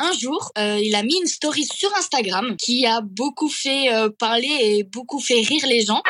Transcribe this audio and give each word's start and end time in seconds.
un 0.00 0.12
jour, 0.18 0.50
euh, 0.58 0.78
il 0.82 0.94
a 0.94 1.02
mis 1.02 1.16
une 1.20 1.26
story 1.26 1.64
sur 1.64 1.90
Instagram 1.96 2.56
qui 2.56 2.86
a 2.86 3.00
beaucoup 3.02 3.48
fait 3.48 3.92
euh, 3.92 4.08
parler 4.08 4.48
et 4.60 4.84
beaucoup 4.84 5.20
fait 5.20 5.40
rire 5.40 5.64
les 5.68 5.84
gens. 5.84 6.02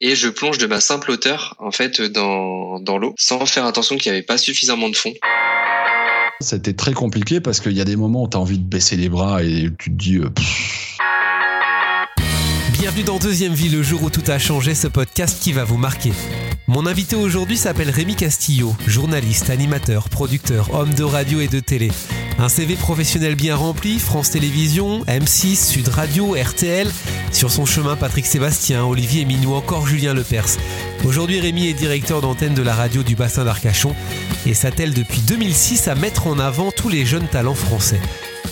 Et 0.00 0.16
je 0.16 0.28
plonge 0.28 0.58
de 0.58 0.66
ma 0.66 0.80
simple 0.80 1.10
hauteur, 1.10 1.54
en 1.58 1.70
fait, 1.70 2.00
dans, 2.00 2.80
dans 2.80 2.96
l'eau, 2.96 3.14
sans 3.18 3.44
faire 3.44 3.66
attention 3.66 3.96
qu'il 3.98 4.10
n'y 4.10 4.16
avait 4.18 4.26
pas 4.26 4.38
suffisamment 4.38 4.88
de 4.88 4.96
fond. 4.96 5.12
C'était 6.40 6.72
très 6.72 6.94
compliqué 6.94 7.40
parce 7.40 7.60
qu'il 7.60 7.72
y 7.72 7.82
a 7.82 7.84
des 7.84 7.96
moments 7.96 8.22
où 8.22 8.28
tu 8.28 8.36
as 8.36 8.40
envie 8.40 8.58
de 8.58 8.64
baisser 8.64 8.96
les 8.96 9.10
bras 9.10 9.42
et 9.42 9.68
tu 9.78 9.90
te 9.90 9.96
dis. 9.96 10.16
euh, 10.16 10.30
pff, 10.30 10.89
Bienvenue 12.92 13.06
dans 13.06 13.18
Deuxième 13.20 13.54
Vie, 13.54 13.68
le 13.68 13.84
jour 13.84 14.02
où 14.02 14.10
tout 14.10 14.24
a 14.26 14.40
changé, 14.40 14.74
ce 14.74 14.88
podcast 14.88 15.40
qui 15.40 15.52
va 15.52 15.62
vous 15.62 15.76
marquer. 15.76 16.12
Mon 16.66 16.86
invité 16.86 17.14
aujourd'hui 17.14 17.56
s'appelle 17.56 17.88
Rémi 17.88 18.16
Castillo, 18.16 18.74
journaliste, 18.84 19.48
animateur, 19.48 20.08
producteur, 20.08 20.74
homme 20.74 20.92
de 20.92 21.04
radio 21.04 21.38
et 21.38 21.46
de 21.46 21.60
télé. 21.60 21.92
Un 22.40 22.48
CV 22.48 22.74
professionnel 22.74 23.36
bien 23.36 23.54
rempli, 23.54 24.00
France 24.00 24.30
Télévisions, 24.30 25.04
M6, 25.04 25.54
Sud 25.70 25.86
Radio, 25.86 26.34
RTL. 26.34 26.90
Sur 27.30 27.52
son 27.52 27.64
chemin, 27.64 27.94
Patrick 27.94 28.26
Sébastien, 28.26 28.84
Olivier 28.84 29.24
Mine 29.24 29.46
ou 29.46 29.54
encore 29.54 29.86
Julien 29.86 30.12
Lepers. 30.12 30.56
Aujourd'hui, 31.04 31.38
Rémi 31.38 31.68
est 31.68 31.74
directeur 31.74 32.20
d'antenne 32.20 32.54
de 32.54 32.62
la 32.62 32.74
radio 32.74 33.04
du 33.04 33.14
bassin 33.14 33.44
d'Arcachon 33.44 33.94
et 34.46 34.54
s'attelle 34.54 34.94
depuis 34.94 35.20
2006 35.20 35.86
à 35.86 35.94
mettre 35.94 36.26
en 36.26 36.40
avant 36.40 36.72
tous 36.72 36.88
les 36.88 37.06
jeunes 37.06 37.28
talents 37.28 37.54
français. 37.54 38.00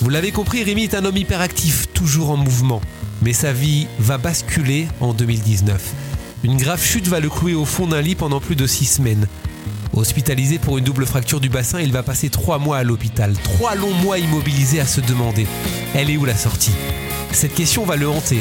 Vous 0.00 0.10
l'avez 0.10 0.30
compris, 0.30 0.62
Rémi 0.62 0.84
est 0.84 0.94
un 0.94 1.04
homme 1.04 1.16
hyperactif, 1.16 1.92
toujours 1.92 2.30
en 2.30 2.36
mouvement. 2.36 2.80
Mais 3.22 3.32
sa 3.32 3.52
vie 3.52 3.86
va 3.98 4.18
basculer 4.18 4.88
en 5.00 5.12
2019. 5.12 5.92
Une 6.44 6.56
grave 6.56 6.82
chute 6.82 7.08
va 7.08 7.20
le 7.20 7.28
clouer 7.28 7.54
au 7.54 7.64
fond 7.64 7.86
d'un 7.86 8.00
lit 8.00 8.14
pendant 8.14 8.40
plus 8.40 8.56
de 8.56 8.66
six 8.66 8.86
semaines. 8.86 9.26
Hospitalisé 9.92 10.58
pour 10.58 10.78
une 10.78 10.84
double 10.84 11.06
fracture 11.06 11.40
du 11.40 11.48
bassin, 11.48 11.80
il 11.80 11.92
va 11.92 12.02
passer 12.02 12.30
trois 12.30 12.58
mois 12.58 12.78
à 12.78 12.84
l'hôpital. 12.84 13.32
Trois 13.42 13.74
longs 13.74 13.94
mois 13.94 14.18
immobilisé 14.18 14.78
à 14.80 14.86
se 14.86 15.00
demander 15.00 15.46
elle 15.94 16.10
est 16.10 16.16
où 16.16 16.24
la 16.24 16.36
sortie? 16.36 16.72
Cette 17.32 17.54
question 17.54 17.84
va 17.84 17.96
le 17.96 18.08
hanter 18.08 18.40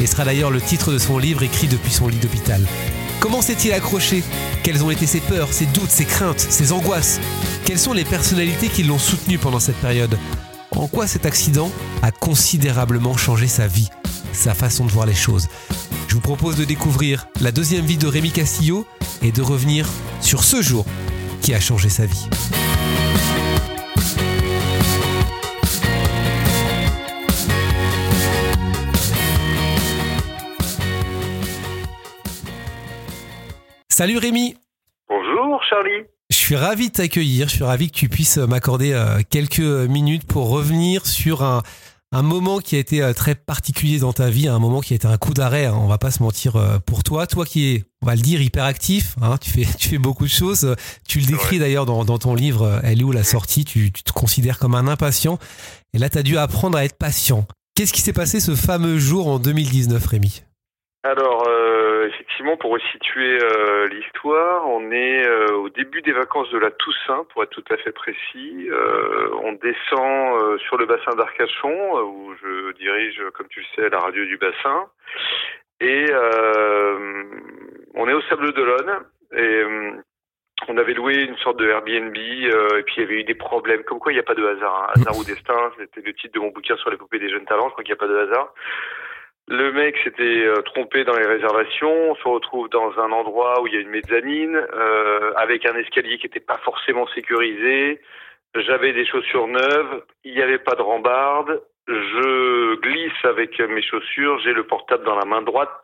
et 0.00 0.06
sera 0.06 0.24
d'ailleurs 0.24 0.50
le 0.50 0.60
titre 0.60 0.92
de 0.92 0.98
son 0.98 1.18
livre 1.18 1.42
écrit 1.42 1.68
depuis 1.68 1.92
son 1.92 2.08
lit 2.08 2.18
d'hôpital. 2.18 2.60
Comment 3.20 3.42
s'est-il 3.42 3.72
accroché? 3.72 4.22
Quelles 4.62 4.82
ont 4.82 4.90
été 4.90 5.06
ses 5.06 5.20
peurs, 5.20 5.52
ses 5.52 5.66
doutes, 5.66 5.90
ses 5.90 6.04
craintes, 6.04 6.40
ses 6.40 6.72
angoisses? 6.72 7.20
Quelles 7.64 7.78
sont 7.78 7.92
les 7.92 8.04
personnalités 8.04 8.68
qui 8.68 8.82
l'ont 8.82 8.98
soutenu 8.98 9.38
pendant 9.38 9.60
cette 9.60 9.76
période? 9.76 10.18
En 10.70 10.88
quoi 10.88 11.06
cet 11.06 11.26
accident 11.26 11.70
a 12.02 12.10
considérablement 12.10 13.16
changé 13.16 13.46
sa 13.46 13.66
vie, 13.66 13.90
sa 14.32 14.54
façon 14.54 14.86
de 14.86 14.90
voir 14.90 15.06
les 15.06 15.14
choses 15.14 15.48
Je 16.08 16.14
vous 16.14 16.20
propose 16.20 16.56
de 16.56 16.64
découvrir 16.64 17.26
la 17.40 17.52
deuxième 17.52 17.84
vie 17.84 17.96
de 17.96 18.06
Rémi 18.06 18.30
Castillo 18.30 18.86
et 19.22 19.32
de 19.32 19.42
revenir 19.42 19.86
sur 20.20 20.44
ce 20.44 20.62
jour 20.62 20.84
qui 21.42 21.54
a 21.54 21.60
changé 21.60 21.88
sa 21.88 22.06
vie. 22.06 22.28
Salut 33.88 34.18
Rémi 34.18 34.56
Bonjour 35.08 35.62
Charlie. 35.68 36.06
Je 36.30 36.36
suis 36.36 36.56
ravi 36.56 36.88
de 36.88 36.94
t'accueillir, 36.94 37.48
je 37.48 37.56
suis 37.56 37.64
ravi 37.64 37.90
que 37.90 37.96
tu 37.96 38.08
puisses 38.08 38.38
m'accorder 38.38 38.92
euh, 38.92 39.20
quelques 39.28 39.58
minutes 39.58 40.26
pour 40.26 40.48
revenir 40.48 41.04
sur 41.06 41.42
un, 41.42 41.62
un 42.12 42.22
moment 42.22 42.58
qui 42.58 42.76
a 42.76 42.78
été 42.78 43.02
euh, 43.02 43.12
très 43.12 43.34
particulier 43.34 44.00
dans 44.00 44.12
ta 44.12 44.30
vie, 44.30 44.48
un 44.48 44.58
moment 44.58 44.80
qui 44.80 44.94
a 44.94 44.96
été 44.96 45.06
un 45.06 45.16
coup 45.16 45.32
d'arrêt, 45.32 45.66
hein, 45.66 45.74
on 45.76 45.86
va 45.86 45.98
pas 45.98 46.10
se 46.10 46.22
mentir 46.22 46.56
euh, 46.56 46.78
pour 46.84 47.04
toi. 47.04 47.26
Toi 47.26 47.44
qui 47.44 47.74
es, 47.74 47.84
on 48.02 48.06
va 48.06 48.16
le 48.16 48.20
dire, 48.20 48.42
hyperactif, 48.42 49.14
hein, 49.22 49.36
tu, 49.40 49.50
fais, 49.50 49.64
tu 49.78 49.88
fais 49.88 49.98
beaucoup 49.98 50.24
de 50.24 50.30
choses, 50.30 50.74
tu 51.08 51.20
le 51.20 51.26
décris 51.26 51.58
d'ailleurs 51.58 51.86
dans, 51.86 52.04
dans 52.04 52.18
ton 52.18 52.34
livre 52.34 52.62
euh, 52.64 52.80
Elle 52.82 53.00
est 53.00 53.04
où 53.04 53.12
la 53.12 53.22
sortie, 53.22 53.64
tu, 53.64 53.92
tu 53.92 54.02
te 54.02 54.12
considères 54.12 54.58
comme 54.58 54.74
un 54.74 54.88
impatient, 54.88 55.38
et 55.94 55.98
là 55.98 56.08
tu 56.08 56.18
as 56.18 56.22
dû 56.22 56.36
apprendre 56.36 56.76
à 56.76 56.84
être 56.84 56.98
patient. 56.98 57.46
Qu'est-ce 57.76 57.92
qui 57.92 58.00
s'est 58.00 58.12
passé 58.12 58.40
ce 58.40 58.54
fameux 58.54 58.98
jour 58.98 59.28
en 59.28 59.38
2019 59.38 60.04
Rémi? 60.04 60.42
Alors 61.02 61.48
euh, 61.48 62.08
effectivement, 62.08 62.58
pour 62.58 62.72
resituer 62.72 63.38
euh, 63.42 63.88
l'histoire, 63.88 64.68
on 64.68 64.90
est 64.92 65.26
euh, 65.26 65.56
au 65.56 65.69
début 65.80 66.02
des 66.02 66.12
vacances 66.12 66.50
de 66.50 66.58
la 66.58 66.70
Toussaint, 66.70 67.24
pour 67.30 67.42
être 67.42 67.50
tout 67.50 67.64
à 67.70 67.76
fait 67.78 67.92
précis. 67.92 68.68
Euh, 68.70 69.30
on 69.42 69.52
descend 69.52 70.38
euh, 70.42 70.58
sur 70.58 70.76
le 70.76 70.84
bassin 70.84 71.14
d'Arcachon, 71.16 71.78
euh, 71.98 72.02
où 72.02 72.34
je 72.42 72.72
dirige, 72.72 73.22
comme 73.34 73.48
tu 73.48 73.60
le 73.60 73.66
sais, 73.74 73.88
la 73.88 73.98
radio 73.98 74.24
du 74.26 74.36
bassin. 74.36 74.78
Et 75.80 76.04
on 77.94 78.08
est 78.08 78.12
au 78.12 78.20
Sable 78.28 78.52
d'Olonne. 78.52 78.94
Et 79.34 79.62
on 80.68 80.76
avait 80.76 80.92
loué 80.92 81.14
une 81.22 81.38
sorte 81.38 81.56
de 81.56 81.66
Airbnb, 81.68 82.14
et 82.14 82.82
puis 82.84 82.94
il 82.98 83.02
y 83.02 83.06
avait 83.06 83.20
eu 83.20 83.24
des 83.24 83.34
problèmes. 83.34 83.82
Comme 83.84 83.98
quoi, 83.98 84.12
il 84.12 84.16
n'y 84.16 84.26
a 84.26 84.30
pas 84.30 84.34
de 84.34 84.46
hasard. 84.46 84.76
hein. 84.82 84.92
Hasard 84.96 85.18
ou 85.18 85.24
destin, 85.24 85.60
c'était 85.78 86.02
le 86.02 86.12
titre 86.12 86.34
de 86.34 86.40
mon 86.40 86.50
bouquin 86.50 86.76
sur 86.76 86.90
les 86.90 86.98
poupées 86.98 87.18
des 87.18 87.30
jeunes 87.30 87.46
talents. 87.46 87.68
Je 87.68 87.72
crois 87.72 87.84
qu'il 87.84 87.94
n'y 87.94 88.00
a 88.00 88.04
pas 88.04 88.12
de 88.12 88.18
hasard. 88.18 88.52
Le 89.50 89.72
mec 89.72 89.98
s'était 90.04 90.46
euh, 90.46 90.62
trompé 90.62 91.02
dans 91.02 91.16
les 91.16 91.26
réservations. 91.26 92.12
On 92.12 92.14
se 92.14 92.28
retrouve 92.28 92.68
dans 92.68 92.96
un 93.00 93.10
endroit 93.10 93.60
où 93.60 93.66
il 93.66 93.74
y 93.74 93.76
a 93.76 93.80
une 93.80 93.88
mezzanine, 93.88 94.54
euh, 94.54 95.32
avec 95.34 95.66
un 95.66 95.74
escalier 95.74 96.18
qui 96.18 96.26
n'était 96.26 96.38
pas 96.38 96.58
forcément 96.58 97.08
sécurisé. 97.08 98.00
J'avais 98.54 98.92
des 98.92 99.04
chaussures 99.04 99.48
neuves. 99.48 100.04
Il 100.22 100.34
n'y 100.34 100.40
avait 100.40 100.60
pas 100.60 100.76
de 100.76 100.82
rambarde. 100.82 101.62
Je 101.88 102.76
glisse 102.76 103.24
avec 103.24 103.58
mes 103.58 103.82
chaussures. 103.82 104.38
J'ai 104.38 104.52
le 104.52 104.62
portable 104.62 105.02
dans 105.02 105.16
la 105.16 105.24
main 105.24 105.42
droite. 105.42 105.82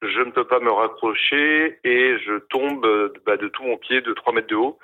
Je 0.00 0.20
ne 0.20 0.30
peux 0.30 0.44
pas 0.44 0.60
me 0.60 0.70
raccrocher 0.70 1.80
et 1.82 2.18
je 2.20 2.38
tombe 2.50 2.86
euh, 2.86 3.12
bah, 3.26 3.36
de 3.36 3.48
tout 3.48 3.64
mon 3.64 3.78
pied 3.78 4.00
de 4.00 4.12
3 4.12 4.32
mètres 4.32 4.46
de 4.46 4.54
haut. 4.54 4.78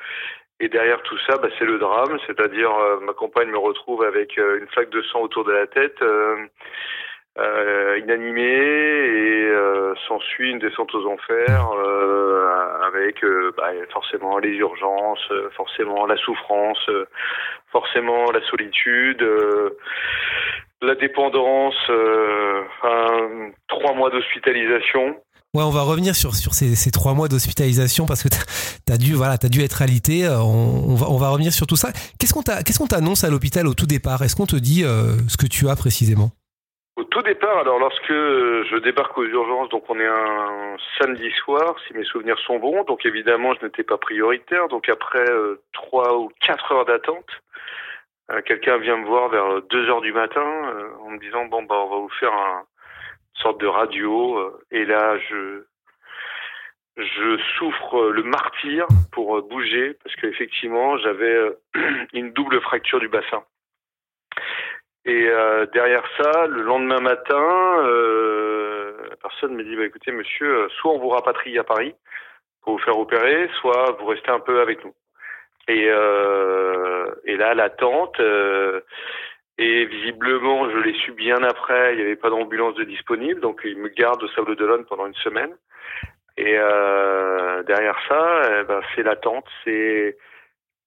Et 0.59 0.69
derrière 0.69 1.03
tout 1.03 1.19
ça, 1.29 1.37
bah, 1.37 1.51
c'est 1.57 1.67
le 1.67 1.79
drame, 1.79 2.19
c'est-à-dire 2.27 2.75
euh, 2.75 2.99
ma 2.99 3.13
compagne 3.13 3.51
me 3.51 3.59
retrouve 3.59 4.03
avec 4.03 4.37
une 4.39 4.67
flaque 4.73 4.91
de 4.91 5.03
sang 5.03 5.21
autour 5.21 5.45
de 5.45 5.53
la 5.53 5.69
tête, 5.69 6.03
euh, 7.37 7.99
inanimée, 7.99 8.43
et 8.43 9.45
euh, 9.49 9.93
s'ensuit 10.07 10.53
une 10.53 10.61
descente 10.61 10.95
aux 10.95 11.05
enfers, 11.11 11.69
euh, 11.77 12.47
avec 12.87 13.25
bah, 13.57 13.71
forcément 13.93 14.39
les 14.39 14.53
urgences, 14.53 15.33
forcément 15.57 16.07
la 16.07 16.17
souffrance, 16.17 16.79
forcément 17.73 18.31
la 18.31 18.41
solitude, 18.49 19.27
la 20.81 20.95
dépendance, 20.95 21.75
trois 23.67 23.95
mois 23.95 24.11
d'hospitalisation. 24.11 25.17
Ouais, 25.55 25.63
on 25.63 25.71
va 25.71 25.83
revenir 25.83 26.15
sur, 26.15 26.37
sur 26.37 26.55
ces, 26.55 26.91
trois 26.93 27.15
mois 27.15 27.27
d'hospitalisation 27.27 28.07
parce 28.07 28.23
que 28.23 28.29
t'as 28.29 28.95
as 28.95 28.97
dû 28.97 29.15
voilà, 29.15 29.39
t'as 29.39 29.49
dû 29.49 29.61
être 29.63 29.83
alité. 29.83 30.29
On, 30.29 30.95
va 30.95 31.09
on 31.11 31.17
va 31.17 31.31
revenir 31.31 31.53
sur 31.53 31.67
tout 31.67 31.77
ça. 31.77 31.91
Qu'est-ce 32.21 32.79
qu'on 32.79 32.87
t'annonce 32.87 33.25
à 33.25 33.31
l'hôpital 33.31 33.67
au 33.67 33.75
tout 33.75 33.87
départ? 33.87 34.23
Est-ce 34.23 34.37
qu'on 34.37 34.47
te 34.47 34.57
dit 34.57 34.83
ce 34.83 35.37
que 35.37 35.47
tu 35.47 35.69
as 35.69 35.75
précisément? 35.75 36.31
Au 36.97 37.03
tout 37.03 37.23
départ, 37.23 37.59
alors 37.59 37.81
lorsque 37.81 38.13
je 38.13 38.79
débarque 38.79 39.19
aux 39.19 39.25
urgences, 39.25 39.69
donc 39.71 39.91
on 39.91 39.99
est 39.99 40.07
un 40.07 40.77
samedi 41.01 41.29
soir, 41.33 41.75
si 41.87 41.95
mes 41.95 42.05
souvenirs 42.05 42.39
sont 42.39 42.61
bons, 42.61 42.85
donc 42.85 43.05
évidemment 43.05 43.53
je 43.55 43.65
n'étais 43.67 43.83
pas 43.83 43.99
prioritaire, 43.99 44.69
donc 44.69 44.89
après 44.89 45.29
euh, 45.29 45.61
trois 45.73 46.17
ou 46.17 46.31
quatre 46.41 46.71
heures 46.71 46.85
d'attente, 46.85 47.29
euh, 48.31 48.41
quelqu'un 48.43 48.79
vient 48.79 48.97
me 48.97 49.07
voir 49.07 49.29
vers 49.29 49.61
deux 49.63 49.89
heures 49.89 50.03
du 50.03 50.13
matin 50.13 50.41
euh, 50.47 50.89
en 51.01 51.11
me 51.11 51.19
disant 51.19 51.47
bon 51.47 51.65
bah 51.65 51.75
on 51.85 51.91
va 51.91 51.97
vous 51.97 52.15
faire 52.21 52.33
un 52.33 52.63
une 53.37 53.43
sorte 53.43 53.61
de 53.61 53.67
radio, 53.67 54.57
et 54.71 54.85
là 54.85 55.19
je 55.19 55.65
je 56.97 57.39
souffre 57.59 58.11
le 58.11 58.23
martyr 58.23 58.87
pour 59.11 59.43
bouger 59.43 59.95
parce 60.05 60.15
qu'effectivement 60.15 60.97
j'avais 60.99 61.37
une 62.13 62.33
double 62.33 62.61
fracture 62.61 63.01
du 63.01 63.09
bassin. 63.09 63.43
Et 65.07 65.29
euh, 65.29 65.67
derrière 65.67 66.05
ça, 66.17 66.47
le 66.47 66.63
lendemain 66.63 67.01
matin, 67.01 67.85
euh, 67.85 68.93
personne 69.21 69.55
me 69.55 69.63
dit 69.63 69.77
bah, 69.77 69.85
écoutez, 69.85 70.13
monsieur, 70.13 70.65
euh, 70.65 70.69
soit 70.81 70.93
on 70.93 70.99
vous 70.99 71.11
rapatrie 71.11 71.59
à 71.59 71.65
Paris 71.65 71.95
pour 72.63 72.75
vous 72.75 72.85
faire 72.85 72.99
opérer, 72.99 73.51
soit 73.61 73.97
vous 73.99 74.07
restez 74.07 74.31
un 74.31 74.41
peu 74.41 74.61
avec 74.61 74.83
nous. 74.85 74.95
Et, 75.69 75.87
euh, 75.89 77.07
et 77.25 77.37
là, 77.37 77.55
l'attente, 77.55 78.19
euh, 78.21 78.81
et 79.59 79.85
visiblement, 79.85 80.71
je 80.71 80.79
l'ai 80.79 80.95
su 80.95 81.13
bien 81.13 81.43
après, 81.43 81.93
il 81.93 81.97
n'y 81.97 82.03
avait 82.03 82.17
pas 82.17 82.31
d'ambulance 82.31 82.75
de 82.75 82.85
disponible, 82.85 83.41
donc 83.41 83.61
il 83.65 83.77
me 83.79 83.89
garde 83.89 84.23
au 84.23 84.29
Sable 84.29 84.57
d'Olonne 84.57 84.87
pendant 84.87 85.07
une 85.07 85.15
semaine. 85.17 85.55
Et 86.37 86.57
euh, 86.59 87.63
derrière 87.63 87.99
ça, 88.09 88.43
eh 88.61 88.65
ben, 88.65 88.81
c'est 88.95 89.03
l'attente, 89.03 89.47
c'est 89.65 90.17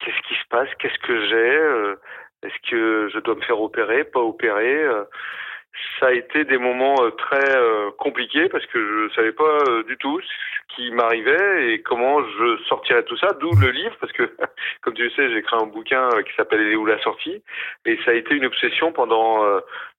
qu'est-ce 0.00 0.28
qui 0.28 0.34
se 0.34 0.48
passe, 0.50 0.68
qu'est-ce 0.78 0.98
que 0.98 1.26
j'ai, 1.28 1.96
est-ce 2.42 2.70
que 2.70 3.08
je 3.12 3.18
dois 3.20 3.34
me 3.34 3.40
faire 3.42 3.60
opérer, 3.60 4.04
pas 4.04 4.20
opérer 4.20 4.84
euh, 4.84 5.04
Ça 5.98 6.06
a 6.06 6.12
été 6.12 6.44
des 6.44 6.58
moments 6.58 7.02
euh, 7.02 7.10
très 7.10 7.56
euh, 7.56 7.90
compliqués 7.98 8.48
parce 8.48 8.64
que 8.66 8.78
je 8.78 9.14
savais 9.14 9.32
pas 9.32 9.64
du 9.86 9.96
tout 9.96 10.20
ce 10.20 10.74
qui 10.76 10.90
m'arrivait 10.92 11.72
et 11.72 11.82
comment 11.82 12.22
je 12.22 12.62
sortirais 12.68 13.02
tout 13.04 13.16
ça. 13.16 13.32
D'où 13.40 13.50
le 13.60 13.70
livre 13.70 13.96
parce 14.00 14.12
que, 14.12 14.22
comme 14.82 14.94
tu 14.94 15.04
le 15.04 15.10
sais, 15.10 15.28
j'ai 15.30 15.38
écrit 15.38 15.56
un 15.60 15.66
bouquin 15.66 16.08
qui 16.22 16.34
s'appelle 16.36 16.60
Elle 16.60 16.76
où 16.76 16.86
la 16.86 17.02
sortie 17.02 17.42
et 17.84 17.98
ça 18.04 18.12
a 18.12 18.14
été 18.14 18.34
une 18.34 18.46
obsession 18.46 18.92
pendant 18.92 19.44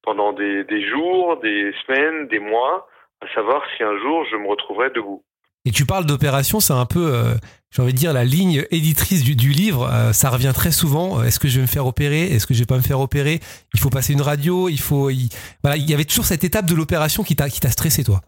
pendant 0.02 0.32
des, 0.32 0.64
des 0.64 0.88
jours, 0.88 1.38
des 1.38 1.74
semaines, 1.86 2.28
des 2.28 2.40
mois, 2.40 2.88
à 3.22 3.28
savoir 3.34 3.66
si 3.76 3.84
un 3.84 3.98
jour 3.98 4.26
je 4.26 4.38
me 4.38 4.48
retrouverais 4.48 4.92
debout. 4.92 5.24
Et 5.66 5.72
tu 5.72 5.86
parles 5.86 6.06
d'opération, 6.06 6.60
c'est 6.60 6.74
un 6.74 6.86
peu, 6.86 7.14
euh, 7.14 7.36
j'ai 7.70 7.82
envie 7.82 7.94
de 7.94 7.98
dire, 7.98 8.14
la 8.14 8.24
ligne 8.24 8.66
éditrice 8.72 9.24
du, 9.24 9.36
du 9.36 9.50
livre. 9.50 9.90
Euh, 9.92 10.14
ça 10.14 10.30
revient 10.30 10.54
très 10.56 10.72
souvent. 10.72 11.22
Est-ce 11.22 11.40
que 11.40 11.48
je 11.50 11.58
vais 11.58 11.64
me 11.64 11.68
faire 11.68 11.86
opérer? 11.86 12.24
Est-ce 12.24 12.48
que 12.48 12.54
je 12.54 12.60
vais 12.60 12.66
pas 12.66 12.78
me 12.78 12.82
faire 12.82 13.02
opérer? 13.02 13.40
Il 13.74 13.80
faut 13.80 13.90
passer 13.90 14.14
une 14.14 14.22
radio. 14.22 14.70
Il 14.70 14.80
faut, 14.80 15.10
il... 15.10 15.30
voilà, 15.62 15.76
il 15.76 15.90
y 15.90 15.94
avait 15.94 16.06
toujours 16.06 16.26
cette 16.26 16.46
étape 16.46 16.66
de 16.66 16.76
l'opération 16.76 17.24
qui 17.24 17.36
t'a, 17.36 17.50
qui 17.50 17.60
t'a 17.60 17.70
stressé, 17.70 18.04
toi. 18.04 18.22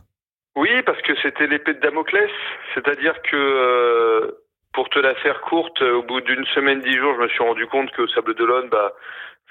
Oui, 0.57 0.69
parce 0.85 1.01
que 1.03 1.13
c'était 1.23 1.47
l'épée 1.47 1.73
de 1.73 1.79
Damoclès. 1.79 2.29
C'est-à-dire 2.73 3.15
que, 3.23 3.37
euh, 3.37 4.31
pour 4.73 4.89
te 4.89 4.99
la 4.99 5.15
faire 5.15 5.39
courte, 5.41 5.81
au 5.81 6.03
bout 6.03 6.19
d'une 6.21 6.45
semaine, 6.53 6.81
dix 6.81 6.97
jours, 6.97 7.15
je 7.15 7.23
me 7.23 7.29
suis 7.29 7.43
rendu 7.43 7.65
compte 7.67 7.89
que 7.91 8.01
au 8.01 8.07
Sable 8.09 8.35
d'Olonne, 8.35 8.67
bah, 8.69 8.91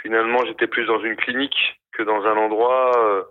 finalement, 0.03 0.44
j'étais 0.47 0.67
plus 0.67 0.85
dans 0.85 1.03
une 1.03 1.17
clinique 1.17 1.81
que 1.93 2.03
dans 2.03 2.23
un 2.25 2.37
endroit 2.37 2.93
euh, 2.99 3.23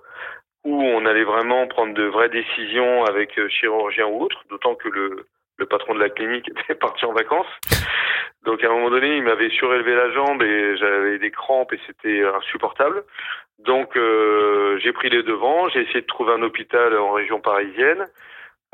où 0.63 0.81
on 0.83 1.05
allait 1.05 1.23
vraiment 1.23 1.67
prendre 1.67 1.93
de 1.93 2.03
vraies 2.03 2.29
décisions 2.29 3.03
avec 3.05 3.37
euh, 3.37 3.47
chirurgien 3.49 4.07
ou 4.07 4.21
autre, 4.21 4.43
d'autant 4.49 4.75
que 4.75 4.89
le, 4.89 5.25
le 5.57 5.65
patron 5.65 5.95
de 5.95 5.99
la 5.99 6.09
clinique 6.09 6.49
était 6.59 6.75
parti 6.75 7.05
en 7.05 7.13
vacances. 7.13 7.47
Donc 8.43 8.63
à 8.63 8.67
un 8.67 8.73
moment 8.73 8.89
donné, 8.89 9.17
il 9.17 9.23
m'avait 9.23 9.49
surélevé 9.49 9.95
la 9.95 10.11
jambe 10.11 10.41
et 10.41 10.77
j'avais 10.77 11.19
des 11.19 11.31
crampes 11.31 11.73
et 11.73 11.79
c'était 11.87 12.23
insupportable. 12.23 13.03
Donc 13.59 13.97
euh, 13.97 14.79
j'ai 14.79 14.93
pris 14.93 15.09
les 15.09 15.23
devants, 15.23 15.67
j'ai 15.69 15.81
essayé 15.81 16.01
de 16.01 16.05
trouver 16.05 16.33
un 16.33 16.41
hôpital 16.41 16.97
en 16.97 17.11
région 17.11 17.41
parisienne 17.41 18.07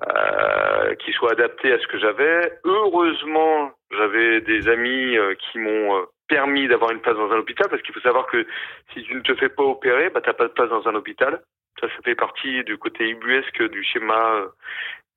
euh, 0.03 0.93
qui 0.95 1.13
soit 1.13 1.31
adapté 1.31 1.71
à 1.71 1.79
ce 1.79 1.87
que 1.87 1.97
j'avais. 1.97 2.51
Heureusement, 2.65 3.71
j'avais 3.91 4.41
des 4.41 4.67
amis 4.67 5.17
euh, 5.17 5.35
qui 5.35 5.57
m'ont 5.57 5.97
euh, 5.97 6.01
permis 6.27 6.67
d'avoir 6.67 6.91
une 6.91 6.99
place 6.99 7.15
dans 7.15 7.31
un 7.31 7.37
hôpital 7.37 7.69
parce 7.69 7.81
qu'il 7.81 7.93
faut 7.93 8.01
savoir 8.01 8.27
que 8.27 8.45
si 8.93 9.03
tu 9.03 9.15
ne 9.15 9.21
te 9.21 9.33
fais 9.35 9.47
pas 9.47 9.63
opérer, 9.63 10.09
bah 10.09 10.19
t'as 10.21 10.33
pas 10.33 10.47
de 10.47 10.53
place 10.53 10.69
dans 10.69 10.87
un 10.87 10.95
hôpital. 10.95 11.41
Ça, 11.79 11.87
ça 11.87 12.01
fait 12.03 12.15
partie 12.15 12.63
du 12.63 12.77
côté 12.77 13.09
ubuesque 13.09 13.61
du 13.69 13.83
schéma 13.83 14.35
euh, 14.35 14.47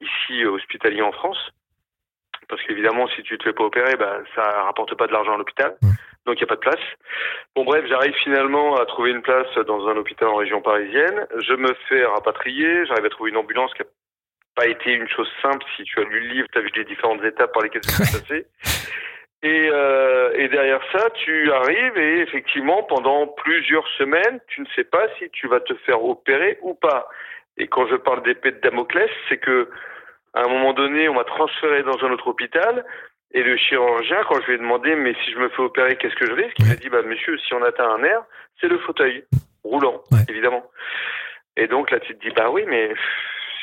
ici 0.01 0.45
hospitalier 0.45 1.03
en 1.03 1.13
France. 1.13 1.53
Parce 2.49 2.63
qu'évidemment, 2.63 3.07
si 3.09 3.23
tu 3.23 3.37
te 3.37 3.45
fais 3.45 3.53
pas 3.53 3.65
opérer, 3.65 3.97
bah, 3.97 4.21
ça 4.35 4.63
rapporte 4.63 4.95
pas 4.97 5.07
de 5.07 5.13
l'argent 5.13 5.35
à 5.35 5.37
l'hôpital. 5.37 5.77
Donc, 6.25 6.37
il 6.37 6.39
n'y 6.39 6.45
a 6.45 6.47
pas 6.47 6.57
de 6.57 6.61
place. 6.61 6.81
Bon, 7.55 7.65
bref, 7.65 7.85
j'arrive 7.89 8.15
finalement 8.23 8.77
à 8.77 8.87
trouver 8.87 9.11
une 9.11 9.23
place 9.23 9.53
dans 9.67 9.87
un 9.89 9.97
hôpital 9.97 10.29
en 10.29 10.37
région 10.37 10.63
parisienne. 10.63 11.27
Je 11.47 11.55
me 11.55 11.75
fais 11.89 12.05
rapatrier. 12.05 12.87
J'arrive 12.87 13.05
à 13.05 13.11
trouver 13.11 13.31
une 13.31 13.37
ambulance 13.37 13.73
qui 13.75 13.83
a 13.83 13.87
pas 14.55 14.67
été 14.67 14.93
une 14.93 15.09
chose 15.09 15.31
simple. 15.43 15.65
Si 15.77 15.85
tu 15.85 16.01
as 16.01 16.05
lu 16.05 16.21
le 16.21 16.29
livre, 16.29 16.49
tu 16.51 16.59
as 16.59 16.63
vu 16.63 16.71
les 16.75 16.85
différentes 16.85 17.23
étapes 17.23 17.53
par 17.53 17.63
lesquelles 17.63 17.85
ça 17.85 18.05
s'est 18.05 18.21
passé. 18.21 18.47
Et, 19.43 19.69
euh, 19.73 20.33
et 20.35 20.49
derrière 20.49 20.81
ça, 20.93 21.11
tu 21.11 21.53
arrives 21.53 21.97
et 21.97 22.21
effectivement, 22.23 22.83
pendant 22.83 23.29
plusieurs 23.29 23.87
semaines, 23.97 24.41
tu 24.49 24.61
ne 24.61 24.67
sais 24.75 24.85
pas 24.85 25.07
si 25.19 25.31
tu 25.31 25.47
vas 25.47 25.61
te 25.61 25.75
faire 25.87 26.05
opérer 26.05 26.59
ou 26.63 26.75
pas. 26.75 27.09
Et 27.57 27.69
quand 27.69 27.87
je 27.87 27.95
parle 27.97 28.23
d'épée 28.25 28.51
de 28.51 28.59
Damoclès, 28.61 29.11
c'est 29.29 29.39
que 29.39 29.69
à 30.35 30.43
un 30.43 30.49
moment 30.49 30.73
donné, 30.73 31.09
on 31.09 31.15
m'a 31.15 31.25
transféré 31.25 31.83
dans 31.85 32.05
un 32.05 32.11
autre 32.11 32.27
hôpital 32.29 32.85
et 33.33 33.43
le 33.43 33.57
chirurgien, 33.57 34.19
quand 34.29 34.41
je 34.41 34.47
lui 34.47 34.55
ai 34.55 34.59
demandé, 34.59 34.95
mais 34.97 35.15
si 35.25 35.33
je 35.33 35.39
me 35.39 35.49
fais 35.51 35.63
opérer, 35.63 35.97
qu'est-ce 35.97 36.15
que 36.17 36.27
je 36.27 36.33
risque 36.33 36.57
Il 36.59 36.67
m'a 36.69 36.75
dit, 36.75 36.89
bah 36.89 37.03
monsieur, 37.03 37.37
si 37.39 37.55
on 37.55 37.63
atteint 37.63 37.89
un 37.91 37.99
nerf, 37.99 38.23
c'est 38.61 38.69
le 38.69 38.79
fauteuil 38.79 39.25
roulant, 39.65 40.03
Ouais. 40.11 40.19
évidemment. 40.29 40.65
Et 41.57 41.67
donc 41.67 41.91
là, 41.91 42.01
tu 42.01 42.15
te 42.17 42.27
dis, 42.27 42.33
bah 42.35 42.51
oui, 42.51 42.65
mais 42.67 42.93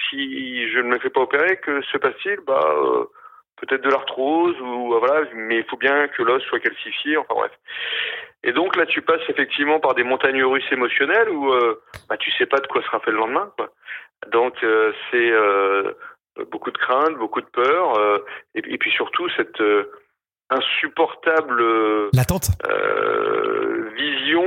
si 0.10 0.70
je 0.72 0.80
ne 0.80 0.84
me 0.90 1.00
fais 1.00 1.10
pas 1.10 1.22
opérer, 1.22 1.58
que 1.58 1.82
se 1.82 1.98
passe-t-il? 1.98 2.40
Bah 2.46 2.60
euh, 2.78 3.06
peut-être 3.58 3.84
de 3.84 3.90
l'arthrose 3.90 4.60
ou 4.62 4.94
euh, 4.94 5.00
voilà, 5.00 5.28
mais 5.34 5.58
il 5.58 5.66
faut 5.66 5.78
bien 5.78 6.08
que 6.10 6.24
l'os 6.24 6.44
soit 6.44 6.60
calcifié. 6.60 7.18
Enfin 7.18 7.36
bref. 7.36 7.52
Et 8.44 8.54
donc 8.54 8.76
là, 8.76 8.86
tu 8.86 9.02
passes 9.02 9.28
effectivement 9.30 9.80
par 9.80 9.96
des 9.96 10.04
montagnes 10.04 10.44
russes 10.44 10.72
émotionnelles 10.72 11.30
où 11.30 11.52
euh, 11.52 11.82
bah, 12.10 12.18
tu 12.18 12.32
sais 12.32 12.46
pas 12.46 12.60
de 12.60 12.68
quoi 12.68 12.84
sera 12.84 13.00
fait 13.00 13.12
le 13.12 13.18
lendemain. 13.18 13.52
Quoi. 13.58 13.72
Donc 14.32 14.64
euh, 14.64 14.94
c'est 15.10 15.32
euh, 15.32 15.94
beaucoup 16.52 16.72
de 16.72 16.78
crainte, 16.78 17.18
beaucoup 17.18 17.42
de 17.42 17.48
peur, 17.48 18.22
et, 18.54 18.60
et 18.60 18.78
puis 18.78 18.92
surtout 18.92 19.30
cette 19.38 19.64
insupportable 20.50 21.64
L'attente 22.14 22.50
vision 23.96 24.46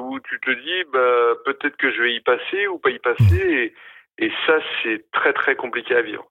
où 0.00 0.18
tu 0.20 0.40
te 0.40 0.50
dis 0.50 0.84
bah 0.92 1.34
peut-être 1.44 1.76
que 1.76 1.92
je 1.92 2.02
vais 2.02 2.14
y 2.14 2.20
passer 2.20 2.66
ou 2.66 2.78
pas 2.78 2.90
y 2.90 2.98
passer 2.98 3.74
et, 4.18 4.24
et 4.24 4.32
ça 4.46 4.54
c'est 4.82 5.04
très 5.12 5.32
très 5.32 5.54
compliqué 5.54 5.94
à 5.94 6.02
vivre 6.02 6.26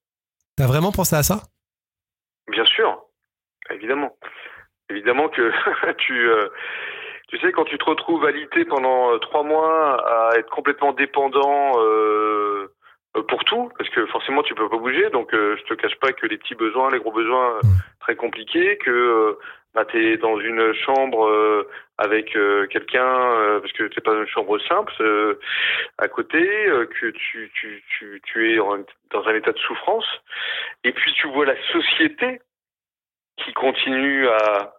T'as 0.57 0.68
vraiment 0.68 0.92
pensé 0.92 1.15
à 1.15 1.24
ça? 1.24 1.44
Bien 2.50 2.66
sûr. 2.66 3.04
Évidemment. 3.72 4.16
Évidemment 4.90 5.30
que 5.30 5.51
tu 5.98 6.30
euh, 6.30 6.50
tu 7.28 7.38
sais 7.40 7.51
quand 7.51 7.66
tu 7.66 7.78
te 7.78 7.86
retrouves 7.86 8.25
alité 8.25 8.66
pendant 8.66 9.13
euh, 9.13 9.19
trois 9.19 9.44
mois 9.44 10.31
à 10.31 10.38
être 10.38 10.50
complètement 10.50 10.94
dépendant 10.94 11.74
euh, 11.78 12.74
pour 13.28 13.44
tout 13.44 13.72
parce 13.78 13.90
que 13.90 14.06
forcément 14.08 14.44
tu 14.44 14.54
peux 14.56 14.70
pas 14.70 14.78
bouger 14.78 15.10
donc 15.10 15.34
euh, 15.34 15.58
je 15.58 15.64
te 15.64 15.74
cache 15.74 15.96
pas 16.00 16.12
que 16.14 16.28
les 16.28 16.38
petits 16.38 16.56
besoins 16.56 16.92
les 16.92 17.00
gros 17.00 17.12
besoins 17.12 17.56
euh, 17.58 17.62
très 18.00 18.16
compliqués 18.16 18.78
que 18.78 18.92
euh, 18.92 19.34
bah, 19.74 19.84
tu 19.86 19.98
es 20.14 20.18
dans 20.18 20.40
une 20.40 20.74
chambre 20.74 21.26
euh, 21.28 21.68
avec 21.98 22.36
euh, 22.36 22.68
quelqu'un 22.68 23.04
euh, 23.34 23.60
parce 23.60 23.74
que 23.74 23.90
c'est 23.94 24.04
pas 24.04 24.14
une 24.14 24.28
chambre 24.28 24.60
simple 24.68 24.94
euh, 25.02 25.40
à 25.98 26.08
côté 26.08 26.38
euh, 26.68 26.86
que 26.86 27.08
tu 27.08 27.52
tu 27.56 27.84
tu 27.98 28.22
tu 28.26 28.54
es 28.54 28.60
en- 28.60 28.86
dans 29.12 29.24
un 29.28 29.34
état 29.36 29.52
de 29.54 29.60
souffrance 29.60 30.08
et 30.84 30.92
puis 30.92 31.12
tu 31.14 31.28
vois 31.30 31.46
la 31.48 31.56
société 31.72 32.40
qui 33.38 33.54
continue 33.54 34.28
à 34.28 34.74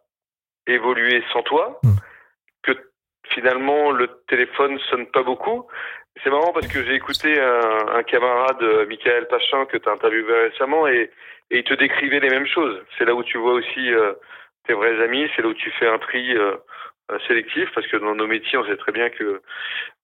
évoluer 0.67 1.23
sans 1.33 1.43
toi 1.43 1.81
Mm. 1.83 1.97
que 2.63 2.73
finalement 3.31 3.91
le 3.91 4.07
téléphone 4.29 4.79
sonne 4.91 5.07
pas 5.07 5.23
beaucoup 5.23 5.67
c'est 6.23 6.31
marrant 6.31 6.53
parce 6.53 6.67
que 6.67 6.85
j'ai 6.85 6.95
écouté 6.95 7.41
un, 7.41 8.03
camarade, 8.03 8.63
euh, 8.63 8.87
Michael 8.87 9.27
Pachin, 9.29 9.65
que 9.67 9.77
tu 9.77 9.89
as 9.89 9.93
interviewé 9.93 10.49
récemment, 10.49 10.87
et, 10.87 11.11
et 11.51 11.59
il 11.59 11.65
te 11.65 11.75
décrivait 11.75 12.21
les 12.21 12.29
mêmes 12.29 12.47
choses. 12.47 12.83
C'est 12.99 13.05
là 13.05 13.15
où 13.15 13.23
tu 13.23 13.39
vois 13.39 13.53
aussi 13.53 13.93
euh, 13.93 14.13
tes 14.71 14.77
vrais 14.79 15.03
amis, 15.05 15.27
c'est 15.35 15.43
là 15.43 15.49
où 15.49 15.55
tu 15.55 15.71
fais 15.81 15.89
un 15.89 15.99
tri 15.99 16.23
euh, 16.37 16.55
euh, 17.11 17.19
sélectif, 17.27 17.65
parce 17.75 17.89
que 17.89 17.97
dans 17.97 18.15
nos 18.15 18.29
métiers, 18.29 18.57
on 18.57 18.65
sait 18.65 18.77
très 18.77 18.93
bien 18.93 19.09
que 19.11 19.43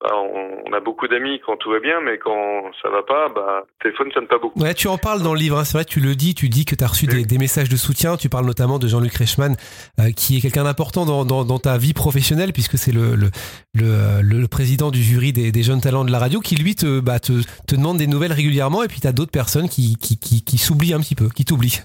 bah, 0.01 0.11
on, 0.17 0.63
on 0.67 0.73
a 0.73 0.81
beaucoup 0.81 1.07
d'amis 1.07 1.41
quand 1.47 1.57
tout 1.57 1.71
va 1.71 1.79
bien, 1.79 2.01
mais 2.01 2.19
quand 2.19 2.73
ça 2.83 2.89
va 2.91 3.03
pas, 3.05 3.29
bah, 3.29 3.63
le 3.65 3.83
téléphone 3.85 4.11
sonne 4.13 4.27
pas 4.27 4.39
beaucoup. 4.39 4.59
Ouais, 4.61 4.75
tu 4.75 4.89
en 4.89 4.99
parles 4.99 5.23
dans 5.23 5.33
le 5.33 5.39
livre, 5.39 5.57
hein, 5.57 5.65
c'est 5.65 5.79
vrai, 5.79 5.85
tu 5.85 6.01
le 6.01 6.17
dis, 6.17 6.35
tu 6.35 6.49
dis 6.49 6.65
que 6.65 6.75
tu 6.75 6.83
as 6.83 6.89
reçu 6.89 7.07
des, 7.07 7.19
Oui. 7.19 7.27
des 7.27 7.39
messages 7.39 7.69
de 7.69 7.77
soutien, 7.77 8.17
tu 8.17 8.29
parles 8.29 8.45
notamment 8.47 8.81
de 8.81 8.89
Jean-Luc 8.89 9.15
Reichmann, 9.15 9.55
euh, 10.01 10.11
qui 10.11 10.37
est 10.37 10.41
quelqu'un 10.41 10.65
d'important 10.65 11.07
dans, 11.07 11.25
dans, 11.25 11.45
dans 11.45 11.61
ta 11.61 11.79
vie 11.79 11.95
professionnelle, 11.95 12.53
puisque 12.53 12.77
c'est 12.77 12.93
le, 12.93 13.15
le, 13.15 13.31
le, 13.75 14.23
le 14.23 14.49
président 14.49 14.91
du 14.91 15.01
jury 15.01 15.33
des, 15.33 15.53
des 15.53 15.63
jeunes 15.63 15.81
talents 15.81 16.05
de 16.05 16.11
la 16.11 16.19
radio, 16.19 16.41
qui 16.41 16.57
lui 16.57 16.75
te, 16.75 16.99
bah, 16.99 17.21
te, 17.21 17.35
te 17.69 17.77
demande 17.77 17.99
des 17.99 18.09
nouvelles 18.09 18.33
régulièrement, 18.33 18.83
et 18.83 18.89
puis 18.89 19.01
tu 19.01 19.07
as 19.07 19.13
d'autres 19.13 19.31
personnes 19.31 19.69
qui, 19.69 19.97
qui, 19.97 20.19
qui, 20.19 20.45
qui 20.45 20.59
s'oublient 20.59 20.95
un 20.95 21.01
petit 21.01 21.15
peu, 21.15 21.29
qui 21.29 21.45
t'oublient. 21.45 21.83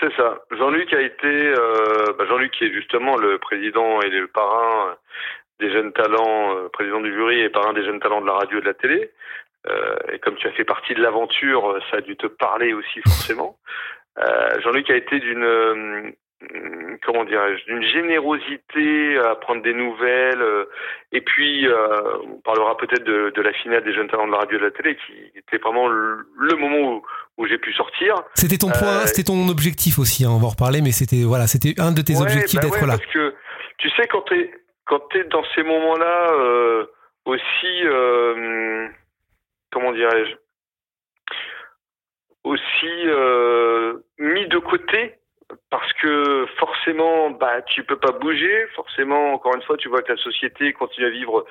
C'est 0.00 0.14
ça. 0.14 0.42
Jean-Luc 0.52 0.92
a 0.92 1.00
été, 1.00 1.26
euh, 1.26 2.12
bah, 2.16 2.24
Jean-Luc 2.28 2.52
qui 2.52 2.64
est 2.64 2.72
justement 2.72 3.16
le 3.16 3.38
président 3.38 4.00
et 4.00 4.10
le 4.10 4.28
parrain 4.28 4.96
des 5.58 5.72
jeunes 5.72 5.92
talents, 5.92 6.56
euh, 6.56 6.68
président 6.68 7.00
du 7.00 7.12
jury 7.12 7.40
et 7.40 7.48
parrain 7.48 7.72
des 7.72 7.84
jeunes 7.84 7.98
talents 7.98 8.20
de 8.20 8.26
la 8.26 8.34
radio 8.34 8.58
et 8.58 8.60
de 8.60 8.66
la 8.66 8.74
télé. 8.74 9.10
Euh, 9.66 9.96
et 10.12 10.20
comme 10.20 10.36
tu 10.36 10.46
as 10.46 10.52
fait 10.52 10.64
partie 10.64 10.94
de 10.94 11.02
l'aventure, 11.02 11.80
ça 11.90 11.96
a 11.96 12.00
dû 12.00 12.16
te 12.16 12.28
parler 12.28 12.72
aussi 12.72 13.00
forcément. 13.00 13.56
Jean-Luc 14.60 14.90
a 14.90 14.96
été 14.96 15.20
d'une, 15.20 16.12
comment 17.02 17.24
dirais-je, 17.24 17.64
d'une 17.66 17.82
générosité 17.84 19.16
à 19.18 19.36
prendre 19.36 19.62
des 19.62 19.74
nouvelles. 19.74 20.44
et 21.12 21.20
puis, 21.20 21.68
on 22.24 22.40
parlera 22.40 22.76
peut-être 22.76 23.04
de, 23.04 23.40
la 23.40 23.52
finale 23.52 23.84
des 23.84 23.92
jeunes 23.92 24.08
talents 24.08 24.26
de 24.26 24.32
la 24.32 24.38
radio 24.38 24.58
et 24.58 24.60
de 24.60 24.64
la 24.64 24.70
télé, 24.72 24.96
qui 24.96 25.12
était 25.36 25.58
vraiment 25.58 25.86
le 25.86 26.56
moment 26.56 26.94
où, 26.94 27.06
où 27.38 27.46
j'ai 27.46 27.56
pu 27.58 27.72
sortir. 27.72 28.14
C'était 28.34 28.58
ton 28.58 28.68
point, 28.70 29.02
Euh, 29.02 29.06
c'était 29.06 29.22
ton 29.24 29.48
objectif 29.48 29.98
aussi, 29.98 30.24
hein, 30.24 30.30
on 30.32 30.38
va 30.38 30.46
en 30.46 30.50
reparler, 30.50 30.82
mais 30.82 30.90
c'était 30.90 31.22
voilà, 31.22 31.46
c'était 31.46 31.80
un 31.80 31.92
de 31.92 32.02
tes 32.02 32.14
Ouais, 32.16 32.22
objectifs 32.22 32.60
bah 32.60 32.66
d'être 32.68 32.80
ouais, 32.82 32.86
là. 32.86 32.98
Parce 32.98 33.12
que 33.12 33.34
tu 33.78 33.88
sais 33.90 34.06
quand 34.08 34.22
t'es 34.22 34.50
quand 34.86 35.00
t'es 35.10 35.24
dans 35.24 35.44
ces 35.54 35.62
moments-là 35.62 36.32
euh, 36.32 36.86
aussi 37.24 37.82
euh, 37.84 38.88
comment 39.70 39.92
dirais-je 39.92 40.34
aussi 42.44 42.86
mis 44.18 44.46
de 44.48 44.58
côté 44.58 45.14
parce 45.70 45.92
que 45.94 46.46
forcément 46.58 47.30
bah 47.30 47.62
tu 47.62 47.84
peux 47.84 47.98
pas 47.98 48.12
bouger 48.12 48.66
forcément 48.74 49.32
encore 49.34 49.54
une 49.54 49.62
fois 49.62 49.76
tu 49.76 49.88
vois 49.88 50.02
que 50.02 50.12
la 50.12 50.18
société 50.18 50.72
continue 50.72 51.06
à 51.06 51.10
vivre 51.10 51.44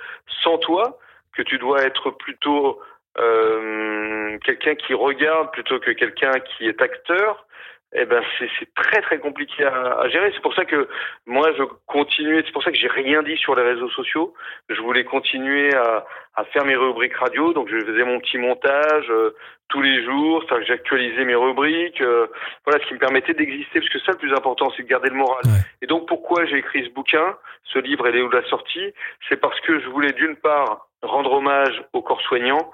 sans 0.43 0.57
toi 0.57 0.97
que 1.35 1.43
tu 1.43 1.57
dois 1.59 1.83
être 1.83 2.11
plutôt 2.11 2.79
euh, 3.19 4.37
quelqu'un 4.43 4.75
qui 4.75 4.93
regarde 4.93 5.51
plutôt 5.51 5.79
que 5.79 5.91
quelqu'un 5.91 6.39
qui 6.39 6.67
est 6.67 6.81
acteur 6.81 7.47
eh 7.93 8.05
ben 8.05 8.21
c'est 8.37 8.73
très 8.75 9.01
très 9.01 9.17
compliqué 9.17 9.63
à, 9.63 9.99
à 10.01 10.09
gérer. 10.09 10.31
C'est 10.33 10.41
pour 10.41 10.53
ça 10.53 10.65
que 10.65 10.89
moi 11.25 11.49
je 11.57 11.63
continuais. 11.85 12.43
C'est 12.45 12.51
pour 12.51 12.63
ça 12.63 12.71
que 12.71 12.77
j'ai 12.77 12.89
rien 12.89 13.23
dit 13.23 13.37
sur 13.37 13.55
les 13.55 13.63
réseaux 13.63 13.89
sociaux. 13.89 14.33
Je 14.69 14.81
voulais 14.81 15.05
continuer 15.05 15.73
à, 15.73 16.05
à 16.35 16.43
faire 16.45 16.65
mes 16.65 16.75
rubriques 16.75 17.15
radio. 17.15 17.53
Donc 17.53 17.69
je 17.69 17.79
faisais 17.79 18.03
mon 18.03 18.19
petit 18.19 18.37
montage 18.37 19.09
euh, 19.09 19.33
tous 19.69 19.81
les 19.81 20.03
jours. 20.03 20.43
C'est-à-dire 20.43 20.67
que 20.67 20.73
j'actualisais 20.73 21.23
mes 21.23 21.35
rubriques. 21.35 22.01
euh, 22.01 22.27
voilà, 22.65 22.83
ce 22.83 22.87
qui 22.89 22.93
me 22.95 22.99
permettait 22.99 23.33
d'exister. 23.33 23.79
Parce 23.79 23.89
que 23.89 23.99
ça 23.99 24.11
le 24.11 24.17
plus 24.17 24.33
important, 24.33 24.69
c'est 24.75 24.83
de 24.83 24.89
garder 24.89 25.09
le 25.09 25.15
moral. 25.15 25.43
Ouais. 25.45 25.61
Et 25.81 25.87
donc 25.87 26.09
pourquoi 26.09 26.45
j'ai 26.45 26.57
écrit 26.57 26.83
ce 26.83 26.89
bouquin, 26.91 27.37
ce 27.63 27.79
livre 27.79 28.05
et 28.07 28.11
de 28.11 28.35
la 28.35 28.43
sortie, 28.49 28.93
c'est 29.29 29.37
parce 29.39 29.59
que 29.61 29.79
je 29.79 29.87
voulais 29.87 30.11
d'une 30.11 30.35
part 30.35 30.89
rendre 31.01 31.31
hommage 31.31 31.83
aux 31.93 32.01
corps 32.01 32.21
soignants 32.21 32.69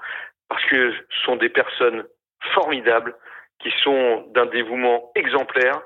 parce 0.54 0.66
que 0.66 0.92
ce 0.92 1.24
sont 1.24 1.36
des 1.36 1.48
personnes 1.48 2.04
formidables, 2.52 3.14
qui 3.60 3.72
sont 3.82 4.24
d'un 4.34 4.46
dévouement 4.46 5.10
exemplaire. 5.16 5.80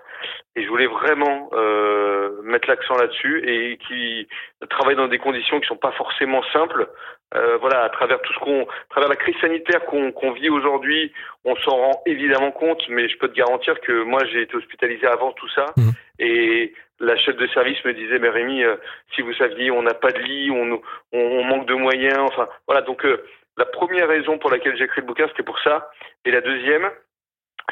Et 0.56 0.64
je 0.64 0.68
voulais 0.68 0.88
vraiment 0.88 1.48
euh, 1.52 2.42
mettre 2.42 2.68
l'accent 2.68 2.96
là-dessus 2.96 3.42
et 3.48 3.78
qui 3.87 4.28
travaillent 4.68 4.96
dans 4.96 5.06
des 5.06 5.18
conditions 5.18 5.60
qui 5.60 5.68
sont 5.68 5.76
pas 5.76 5.92
forcément 5.92 6.42
simples. 6.52 6.88
Euh, 7.34 7.56
voilà, 7.58 7.84
à 7.84 7.88
travers 7.90 8.20
tout 8.22 8.32
ce 8.32 8.38
qu'on, 8.40 8.62
à 8.62 8.87
travers 8.90 9.08
la 9.08 9.16
crise 9.16 9.37
sanitaire 9.40 9.84
qu'on 9.84 10.12
qu'on 10.12 10.32
vit 10.32 10.48
aujourd'hui, 10.50 11.12
on 11.44 11.54
s'en 11.56 11.76
rend 11.76 12.02
évidemment 12.06 12.50
compte, 12.50 12.82
mais 12.88 13.08
je 13.08 13.16
peux 13.18 13.28
te 13.28 13.37
garantir 13.37 13.80
que 13.80 14.02
moi 14.02 14.25
j'ai 14.25 14.42
été 14.42 14.56
hospitalisé 14.56 15.06
avant 15.06 15.32
tout 15.32 15.48
ça 15.50 15.66
Mhm. 15.76 15.92
et 16.18 16.72
la 17.00 17.16
chef 17.18 17.37
de 17.37 17.46
service 17.48 17.84
me 17.84 17.92
disait 17.92 18.18
mais 18.18 18.30
Rémi, 18.30 18.64
euh, 18.64 18.76
si 19.14 19.20
vous 19.22 19.34
saviez, 19.34 19.70
on 19.70 19.82
n'a 19.82 19.94
pas 19.94 20.10
de 20.10 20.18
lit, 20.18 20.50
on, 20.50 20.80
on, 21.12 21.18
on 21.20 21.44
manque 21.44 21.66
de 21.66 21.75
moyens, 21.75 22.18
enfin 22.18 22.48
voilà. 22.66 22.80
Donc 22.80 23.04
euh, 23.04 23.22
la 23.58 23.66
première 23.66 24.08
raison 24.08 24.38
pour 24.38 24.50
laquelle 24.50 24.76
j'ai 24.76 24.84
écrit 24.84 25.00
le 25.00 25.06
bouquin, 25.06 25.26
c'était 25.28 25.42
pour 25.42 25.58
ça, 25.60 25.90
et 26.24 26.30
la 26.30 26.40
deuxième, 26.40 26.88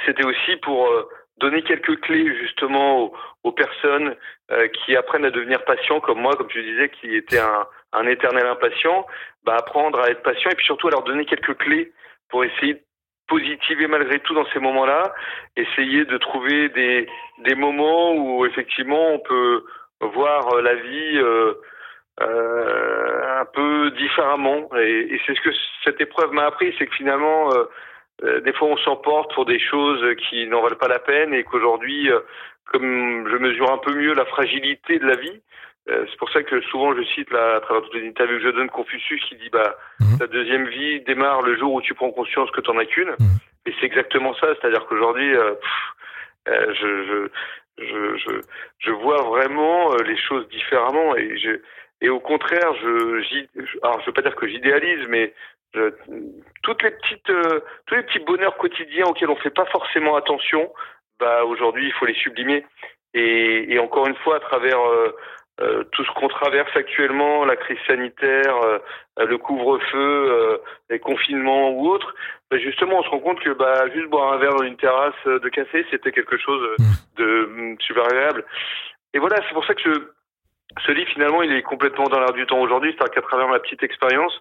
c'était 0.04 0.26
aussi 0.26 0.56
pour 0.56 0.88
euh, 0.88 1.08
donner 1.38 1.62
quelques 1.62 2.00
clés 2.00 2.36
justement 2.38 3.04
aux, 3.04 3.14
aux 3.44 3.52
personnes 3.52 4.16
euh, 4.50 4.68
qui 4.68 4.96
apprennent 4.96 5.24
à 5.24 5.30
devenir 5.30 5.64
patients 5.64 6.00
comme 6.00 6.20
moi, 6.20 6.34
comme 6.34 6.48
tu 6.48 6.62
disais, 6.62 6.90
qui 6.90 7.14
était 7.14 7.38
un, 7.38 7.66
un 7.92 8.06
éternel 8.06 8.46
impatient, 8.46 9.06
bah, 9.44 9.56
apprendre 9.58 10.00
à 10.00 10.10
être 10.10 10.22
patient 10.22 10.50
et 10.50 10.54
puis 10.56 10.66
surtout 10.66 10.88
à 10.88 10.90
leur 10.90 11.04
donner 11.04 11.24
quelques 11.24 11.56
clés 11.56 11.92
pour 12.28 12.44
essayer 12.44 12.74
de 12.74 12.82
positiver 13.28 13.86
malgré 13.86 14.18
tout 14.20 14.34
dans 14.34 14.46
ces 14.52 14.58
moments-là, 14.58 15.14
essayer 15.56 16.04
de 16.04 16.16
trouver 16.18 16.68
des, 16.70 17.06
des 17.38 17.54
moments 17.54 18.12
où 18.14 18.44
effectivement 18.44 19.12
on 19.12 19.18
peut 19.20 19.64
voir 20.00 20.54
euh, 20.54 20.62
la 20.62 20.74
vie 20.74 21.18
euh, 21.18 21.54
euh, 22.20 23.40
un 23.40 23.44
peu 23.44 23.90
différemment. 23.92 24.68
Et, 24.78 25.14
et 25.14 25.20
c'est 25.26 25.34
ce 25.34 25.40
que 25.40 25.50
cette 25.84 26.00
épreuve 26.00 26.32
m'a 26.32 26.46
appris, 26.46 26.74
c'est 26.78 26.86
que 26.86 26.94
finalement, 26.94 27.52
euh, 27.52 27.64
euh, 28.24 28.40
des 28.40 28.52
fois 28.52 28.68
on 28.68 28.76
s'emporte 28.78 29.34
pour 29.34 29.44
des 29.44 29.58
choses 29.60 30.02
qui 30.28 30.46
n'en 30.46 30.62
valent 30.62 30.76
pas 30.76 30.88
la 30.88 30.98
peine 30.98 31.34
et 31.34 31.44
qu'aujourd'hui, 31.44 32.10
euh, 32.10 32.20
comme 32.66 33.28
je 33.28 33.36
mesure 33.36 33.70
un 33.70 33.78
peu 33.78 33.92
mieux 33.94 34.14
la 34.14 34.24
fragilité 34.24 34.98
de 34.98 35.06
la 35.06 35.16
vie, 35.16 35.40
euh, 35.88 36.04
c'est 36.10 36.18
pour 36.18 36.30
ça 36.30 36.42
que 36.42 36.60
souvent 36.62 36.94
je 36.96 37.02
cite 37.14 37.30
là, 37.30 37.56
à 37.56 37.60
travers 37.60 37.82
toutes 37.82 37.94
les 37.94 38.08
interviews 38.08 38.38
que 38.38 38.44
je 38.44 38.50
donne 38.50 38.70
Confucius 38.70 39.22
qui 39.28 39.36
dit 39.36 39.50
bah 39.50 39.76
Mhm. 40.00 40.18
ta 40.18 40.26
deuxième 40.26 40.66
vie 40.68 41.00
démarre 41.02 41.42
le 41.42 41.56
jour 41.56 41.74
où 41.74 41.82
tu 41.82 41.94
prends 41.94 42.10
conscience 42.10 42.50
que 42.50 42.60
t'en 42.60 42.76
as 42.78 42.86
qu'une. 42.86 43.10
Mhm. 43.20 43.38
Et 43.66 43.74
c'est 43.78 43.86
exactement 43.86 44.34
ça, 44.34 44.48
c'est-à-dire 44.54 44.86
qu'aujourd'hui, 44.86 45.36
euh, 45.36 45.54
je, 46.48 47.28
je, 47.78 47.84
je, 47.84 48.40
je, 48.78 48.90
vois 48.90 49.22
vraiment 49.22 49.94
les 49.96 50.16
choses 50.16 50.48
différemment 50.48 51.16
et 51.16 51.36
je 51.38 51.60
et 52.00 52.08
au 52.08 52.20
contraire, 52.20 52.74
je, 52.74 53.46
alors 53.82 54.00
je 54.00 54.06
veux 54.06 54.12
pas 54.12 54.22
dire 54.22 54.36
que 54.36 54.46
j'idéalise, 54.46 55.06
mais 55.08 55.32
je, 55.74 55.92
toutes 56.62 56.82
les 56.82 56.90
petites, 56.90 57.30
euh, 57.30 57.60
tous 57.86 57.94
les 57.94 58.02
petits 58.02 58.18
bonheurs 58.18 58.56
quotidiens 58.56 59.06
auxquels 59.06 59.30
on 59.30 59.36
fait 59.36 59.50
pas 59.50 59.66
forcément 59.66 60.16
attention, 60.16 60.72
bah 61.18 61.44
aujourd'hui 61.44 61.86
il 61.86 61.92
faut 61.92 62.06
les 62.06 62.14
sublimer. 62.14 62.64
Et, 63.14 63.72
et 63.72 63.78
encore 63.78 64.06
une 64.06 64.16
fois, 64.16 64.36
à 64.36 64.40
travers 64.40 64.78
euh, 64.78 65.16
euh, 65.60 65.84
tout 65.92 66.04
ce 66.04 66.10
qu'on 66.12 66.28
traverse 66.28 66.74
actuellement, 66.76 67.46
la 67.46 67.56
crise 67.56 67.78
sanitaire, 67.86 68.56
euh, 68.62 68.78
le 69.24 69.38
couvre-feu, 69.38 69.96
euh, 69.96 70.58
les 70.90 70.98
confinements 70.98 71.70
ou 71.70 71.88
autres, 71.88 72.14
bah 72.50 72.58
justement 72.58 72.98
on 72.98 73.02
se 73.02 73.08
rend 73.08 73.20
compte 73.20 73.40
que 73.40 73.50
bah 73.50 73.88
juste 73.94 74.10
boire 74.10 74.34
un 74.34 74.36
verre 74.36 74.54
dans 74.54 74.64
une 74.64 74.76
terrasse 74.76 75.14
euh, 75.26 75.38
de 75.38 75.48
café, 75.48 75.86
c'était 75.90 76.12
quelque 76.12 76.36
chose 76.36 76.62
euh, 76.62 76.76
de 77.16 77.46
mm, 77.46 77.76
super 77.80 78.04
agréable. 78.04 78.44
Et 79.14 79.18
voilà, 79.18 79.36
c'est 79.48 79.54
pour 79.54 79.64
ça 79.64 79.74
que 79.74 79.80
je, 79.82 79.98
ce 80.84 80.92
livre, 80.92 81.10
finalement, 81.12 81.42
il 81.42 81.52
est 81.52 81.62
complètement 81.62 82.08
dans 82.08 82.18
l'air 82.18 82.32
du 82.32 82.46
temps 82.46 82.60
aujourd'hui. 82.60 82.92
C'est-à-dire 82.92 83.14
qu'à 83.14 83.22
travers 83.22 83.48
ma 83.48 83.58
petite 83.60 83.82
expérience, 83.82 84.32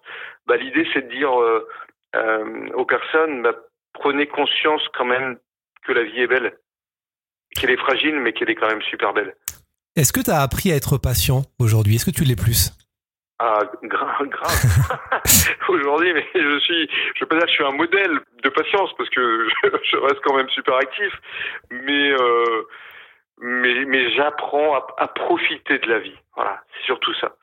bah, 0.46 0.56
l'idée, 0.56 0.86
c'est 0.92 1.02
de 1.02 1.14
dire 1.14 1.40
euh, 1.40 1.66
euh, 2.14 2.68
aux 2.74 2.84
personnes, 2.84 3.42
bah, 3.42 3.54
prenez 3.94 4.26
conscience 4.26 4.82
quand 4.94 5.04
même 5.04 5.38
que 5.86 5.92
la 5.92 6.02
vie 6.02 6.20
est 6.20 6.26
belle, 6.26 6.58
qu'elle 7.54 7.70
est 7.70 7.78
fragile, 7.78 8.20
mais 8.20 8.32
qu'elle 8.32 8.50
est 8.50 8.54
quand 8.54 8.68
même 8.68 8.82
super 8.82 9.12
belle. 9.12 9.34
Est-ce 9.96 10.12
que 10.12 10.20
tu 10.20 10.30
as 10.30 10.42
appris 10.42 10.72
à 10.72 10.76
être 10.76 10.98
patient 10.98 11.42
aujourd'hui? 11.58 11.94
Est-ce 11.94 12.04
que 12.04 12.10
tu 12.10 12.24
l'es 12.24 12.36
plus? 12.36 12.72
Ah, 13.38 13.60
grave, 13.82 14.28
grave. 14.28 15.20
aujourd'hui, 15.68 16.12
mais 16.12 16.26
je 16.34 16.58
suis, 16.60 16.88
je 17.14 17.20
peux 17.20 17.26
pas 17.26 17.36
dire 17.36 17.44
que 17.44 17.50
je 17.50 17.54
suis 17.54 17.64
un 17.64 17.72
modèle 17.72 18.20
de 18.42 18.48
patience 18.50 18.90
parce 18.98 19.10
que 19.10 19.48
je, 19.48 19.68
je 19.90 19.96
reste 19.96 20.20
quand 20.24 20.36
même 20.36 20.48
super 20.50 20.76
actif, 20.76 21.12
mais 21.70 22.10
euh, 22.12 22.62
mais, 23.38 23.84
mais 23.84 24.10
j'apprends 24.12 24.74
à, 24.76 24.86
à 24.98 25.08
profiter 25.08 25.78
de 25.78 25.88
la 25.88 25.98
vie. 25.98 26.18
Voilà, 26.34 26.62
c'est 26.74 26.84
surtout 26.86 27.14
ça. 27.14 27.36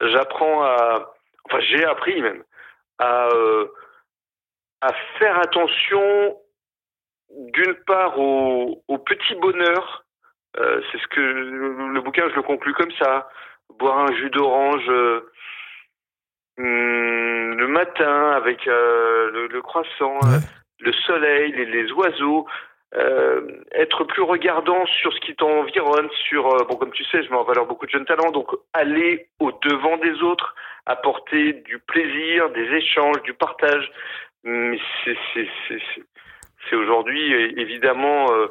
J'apprends 0.00 0.62
à, 0.62 1.14
enfin, 1.44 1.60
j'ai 1.60 1.84
appris 1.84 2.20
même 2.22 2.42
à 2.98 3.28
euh, 3.28 3.66
à 4.80 4.92
faire 5.18 5.38
attention 5.40 6.36
d'une 7.30 7.74
part 7.86 8.18
au, 8.18 8.82
au 8.88 8.98
petit 8.98 9.34
bonheur. 9.36 10.04
Euh, 10.56 10.80
c'est 10.90 10.98
ce 10.98 11.06
que 11.08 11.20
le 11.20 12.00
bouquin, 12.00 12.28
je 12.30 12.34
le 12.36 12.42
conclus 12.42 12.74
comme 12.74 12.92
ça. 12.92 13.28
Boire 13.78 13.98
un 13.98 14.12
jus 14.14 14.30
d'orange 14.30 14.88
euh, 14.88 15.30
hum, 16.58 17.54
le 17.58 17.66
matin 17.68 18.30
avec 18.32 18.66
euh, 18.66 19.30
le, 19.30 19.46
le 19.48 19.62
croissant, 19.62 20.14
Ouais. 20.22 20.38
le 20.80 20.92
soleil, 20.92 21.52
les, 21.52 21.66
les 21.66 21.92
oiseaux, 21.92 22.46
euh, 22.94 23.42
être 23.72 24.04
plus 24.04 24.22
regardant 24.22 24.86
sur 24.86 25.12
ce 25.12 25.20
qui 25.20 25.34
t'environne, 25.34 26.08
sur 26.28 26.46
euh, 26.46 26.64
bon 26.64 26.76
comme 26.76 26.92
tu 26.92 27.04
sais, 27.04 27.22
je 27.22 27.30
mets 27.30 27.36
en 27.36 27.44
valeur 27.44 27.66
beaucoup 27.66 27.86
de 27.86 27.90
jeunes 27.90 28.06
talents, 28.06 28.30
donc 28.30 28.48
aller 28.72 29.28
au 29.40 29.52
devant 29.52 29.98
des 29.98 30.22
autres, 30.22 30.54
apporter 30.86 31.52
du 31.52 31.78
plaisir, 31.78 32.48
des 32.50 32.66
échanges, 32.76 33.22
du 33.22 33.34
partage. 33.34 33.90
Mais 34.44 34.78
c'est 35.04 35.16
c'est 36.70 36.76
aujourd'hui 36.76 37.32
évidemment 37.60 38.32
euh, 38.32 38.46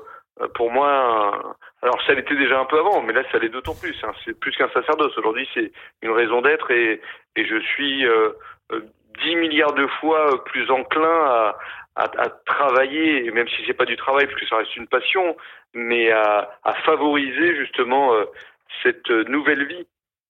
pour 0.54 0.72
moi. 0.72 1.58
alors 1.82 2.00
ça 2.06 2.14
l'était 2.14 2.36
déjà 2.36 2.60
un 2.60 2.66
peu 2.66 2.78
avant, 2.78 3.02
mais 3.02 3.14
là 3.14 3.24
ça 3.32 3.40
l'est 3.40 3.50
d'autant 3.50 3.76
plus. 3.76 3.96
hein. 4.04 4.12
C'est 4.24 4.40
plus 4.40 4.56
qu'un 4.56 4.70
sacerdoce. 4.70 5.18
Aujourd'hui 5.18 5.48
c'est 5.56 5.72
une 6.04 6.12
raison 6.12 6.42
d'être 6.42 6.70
et 6.70 7.02
et 7.36 7.46
je 7.46 7.60
suis 7.60 8.06
euh, 8.06 8.30
euh, 8.72 8.82
10 9.28 9.36
milliards 9.36 9.74
de 9.74 9.88
fois 10.00 10.44
plus 10.46 10.70
enclin 10.72 11.54
à, 11.96 12.30
travailler, 12.46 13.32
même 13.32 13.48
si 13.48 13.64
c'est 13.66 13.74
pas 13.74 13.86
du 13.86 13.96
travail, 13.98 14.28
parce 14.28 14.40
que 14.40 14.48
ça 14.48 14.58
reste 14.58 14.76
une 14.76 14.88
passion, 14.88 15.36
mais 15.74 16.12
à, 16.12 16.50
favoriser 16.86 17.56
justement 17.56 18.14
euh, 18.14 18.26
cette 18.84 19.10
nouvelle 19.10 19.66
vie. 19.68 19.88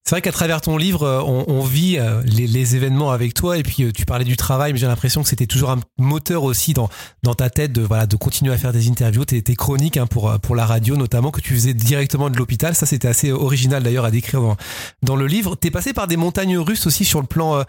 C'est 0.08 0.16
vrai 0.16 0.22
qu'à 0.22 0.32
travers 0.32 0.62
ton 0.62 0.78
livre, 0.78 1.04
euh, 1.04 1.22
on, 1.22 1.60
vit 1.64 1.98
euh, 2.00 2.22
les, 2.24 2.78
événements 2.78 3.12
avec 3.12 3.34
toi 3.34 3.58
et 3.58 3.64
puis 3.64 3.84
euh, 3.84 3.92
tu 3.92 4.06
parlais 4.06 4.24
du 4.24 4.38
travail, 4.38 4.72
mais 4.72 4.80
j'ai 4.80 4.88
l'impression 4.88 5.22
que 5.22 5.28
c'était 5.28 5.48
toujours 5.48 5.70
un 5.72 5.82
moteur 5.98 6.46
aussi 6.46 6.74
dans, 6.74 6.88
ta 7.36 7.50
tête 7.50 7.74
de, 7.74 8.16
continuer 8.16 8.54
à 8.54 8.58
faire 8.58 8.72
des 8.72 8.88
interviews, 8.88 9.26
tes, 9.26 9.42
tes 9.42 9.56
chroniques 9.56 9.98
hein, 9.98 10.08
pour, 10.08 10.30
euh, 10.30 10.38
la 10.56 10.66
radio 10.66 10.96
notamment, 10.96 11.30
que 11.30 11.42
tu 11.42 11.54
faisais 11.54 11.74
directement 11.74 12.30
de 12.30 12.38
l'hôpital. 12.38 12.74
Ça, 12.74 12.86
c'était 12.86 13.10
assez 13.10 13.34
original 13.34 13.84
d'ailleurs 13.84 14.06
à 14.06 14.12
décrire 14.12 14.40
dans, 14.40 14.56
dans 15.04 15.18
le 15.18 15.28
livre. 15.28 15.58
T'es 15.58 15.72
passé 15.72 15.92
par 15.92 16.08
des 16.08 16.16
montagnes 16.16 16.58
russes 16.58 16.88
aussi 16.88 17.04
sur 17.04 17.20
le 17.20 17.28
plan 17.28 17.58
euh, 17.58 17.64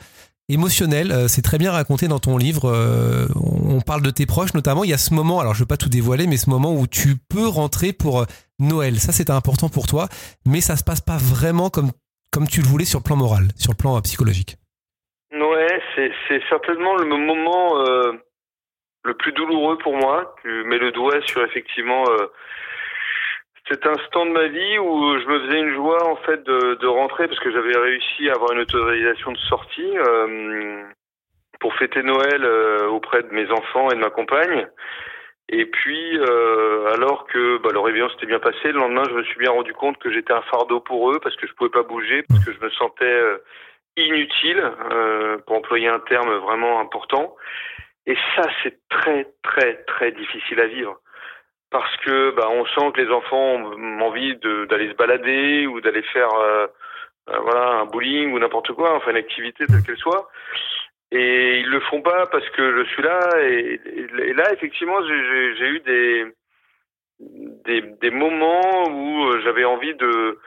émotionnel. 0.48 1.12
Euh, 1.12 1.28
c'est 1.28 1.42
très 1.42 1.58
bien 1.58 1.72
raconté 1.72 2.08
dans 2.08 2.18
ton 2.18 2.36
livre. 2.36 2.70
Euh, 2.70 3.26
on 3.36 3.80
parle 3.80 4.02
de 4.02 4.10
tes 4.10 4.26
proches 4.26 4.54
notamment. 4.54 4.84
Il 4.84 4.90
y 4.90 4.94
a 4.94 4.98
ce 4.98 5.14
moment, 5.14 5.40
alors 5.40 5.54
je 5.54 5.60
veux 5.60 5.66
pas 5.66 5.76
tout 5.76 5.88
dévoiler, 5.88 6.26
mais 6.26 6.36
ce 6.36 6.50
moment 6.50 6.74
où 6.74 6.86
tu 6.86 7.16
peux 7.30 7.46
rentrer 7.46 7.92
pour 7.92 8.20
euh, 8.20 8.24
Noël. 8.58 8.96
Ça, 8.96 9.12
c'était 9.12 9.32
important 9.32 9.68
pour 9.68 9.86
toi, 9.86 10.08
mais 10.46 10.60
ça 10.60 10.76
se 10.76 10.84
passe 10.84 11.00
pas 11.00 11.18
vraiment 11.18 11.70
comme 11.70 11.90
comme 12.30 12.46
tu 12.46 12.60
le 12.60 12.66
voulais 12.66 12.84
sur 12.84 12.98
le 12.98 13.04
plan 13.04 13.16
moral, 13.16 13.48
sur 13.56 13.72
le 13.72 13.76
plan 13.76 13.98
psychologique. 14.02 14.56
Ouais, 15.32 15.80
c'est 15.96 16.42
certainement 16.50 16.94
le 16.96 17.06
moment 17.06 17.78
le 19.02 19.14
plus 19.14 19.32
douloureux 19.32 19.78
pour 19.78 19.96
moi. 19.96 20.34
Tu 20.42 20.64
mets 20.64 20.76
le 20.76 20.92
doigt 20.92 21.22
sur 21.22 21.42
effectivement 21.42 22.04
cet 23.68 23.86
instant 23.86 24.26
de 24.26 24.30
ma 24.30 24.48
vie 24.48 24.78
où 24.78 25.18
je 25.18 25.26
me 25.26 25.40
faisais 25.40 25.60
une 25.60 25.74
joie 25.74 26.04
en 26.10 26.16
fait 26.16 26.42
de, 26.44 26.86
rentrer 26.86 27.28
parce 27.28 27.40
que 27.40 27.52
j'avais 27.52 27.76
réussi 27.76 28.28
à 28.28 28.34
avoir 28.34 28.52
une 28.52 28.60
autorisation 28.60 29.32
de 29.32 29.38
sortie 29.38 29.98
euh, 29.98 30.84
pour 31.60 31.74
fêter 31.74 32.02
Noël 32.02 32.44
euh, 32.44 32.88
auprès 32.88 33.22
de 33.22 33.28
mes 33.30 33.50
enfants 33.50 33.90
et 33.90 33.94
de 33.94 34.00
ma 34.00 34.10
compagne. 34.10 34.66
Et 35.50 35.66
puis, 35.66 36.18
euh, 36.18 36.92
alors 36.92 37.26
que 37.26 37.58
bah, 37.58 37.70
le 37.72 37.78
réveillon 37.78 38.08
s'était 38.10 38.26
bien 38.26 38.38
passé, 38.38 38.64
le 38.64 38.78
lendemain, 38.78 39.04
je 39.08 39.14
me 39.14 39.24
suis 39.24 39.38
bien 39.38 39.50
rendu 39.50 39.72
compte 39.72 39.98
que 39.98 40.10
j'étais 40.12 40.32
un 40.32 40.42
fardeau 40.42 40.80
pour 40.80 41.10
eux 41.10 41.20
parce 41.22 41.36
que 41.36 41.46
je 41.46 41.54
pouvais 41.54 41.70
pas 41.70 41.82
bouger, 41.82 42.22
parce 42.28 42.44
que 42.44 42.52
je 42.52 42.60
me 42.60 42.70
sentais 42.70 43.20
inutile, 43.96 44.62
pour 45.46 45.56
employer 45.56 45.88
un 45.88 46.00
terme 46.00 46.32
vraiment 46.36 46.80
important. 46.80 47.34
Et 48.06 48.16
ça, 48.36 48.42
c'est 48.62 48.78
très, 48.88 49.26
très, 49.42 49.84
très 49.84 50.12
difficile 50.12 50.60
à 50.60 50.66
vivre. 50.66 51.00
Parce 51.70 51.94
que 51.98 52.30
bah, 52.30 52.48
on 52.50 52.64
sent 52.66 52.92
que 52.94 53.00
les 53.02 53.10
enfants 53.12 53.56
ont 53.56 54.00
envie 54.00 54.36
d'aller 54.36 54.88
se 54.88 54.94
balader 54.96 55.66
ou 55.66 55.80
d'aller 55.80 56.02
faire 56.02 56.32
euh, 56.32 56.66
euh, 57.28 57.38
voilà, 57.40 57.80
un 57.80 57.84
bowling 57.84 58.32
ou 58.32 58.38
n'importe 58.38 58.72
quoi, 58.72 58.94
enfin 58.96 59.10
une 59.10 59.18
activité 59.18 59.66
telle 59.66 59.82
qu'elle 59.82 59.98
soit. 59.98 60.28
Et 61.10 61.58
ils 61.60 61.68
le 61.68 61.80
font 61.80 62.00
pas 62.02 62.26
parce 62.26 62.48
que 62.50 62.78
je 62.84 62.88
suis 62.90 63.02
là. 63.02 63.20
Et, 63.42 63.80
là, 64.34 64.52
effectivement, 64.52 64.98
j'ai- 65.06 65.68
eu 65.68 65.80
des, 65.80 66.26
des, 67.20 67.80
des 67.82 68.10
moments 68.10 68.88
où 68.88 69.24
euh, 69.26 69.40
j'avais 69.42 69.64
envie 69.64 69.94
de, 69.94 70.38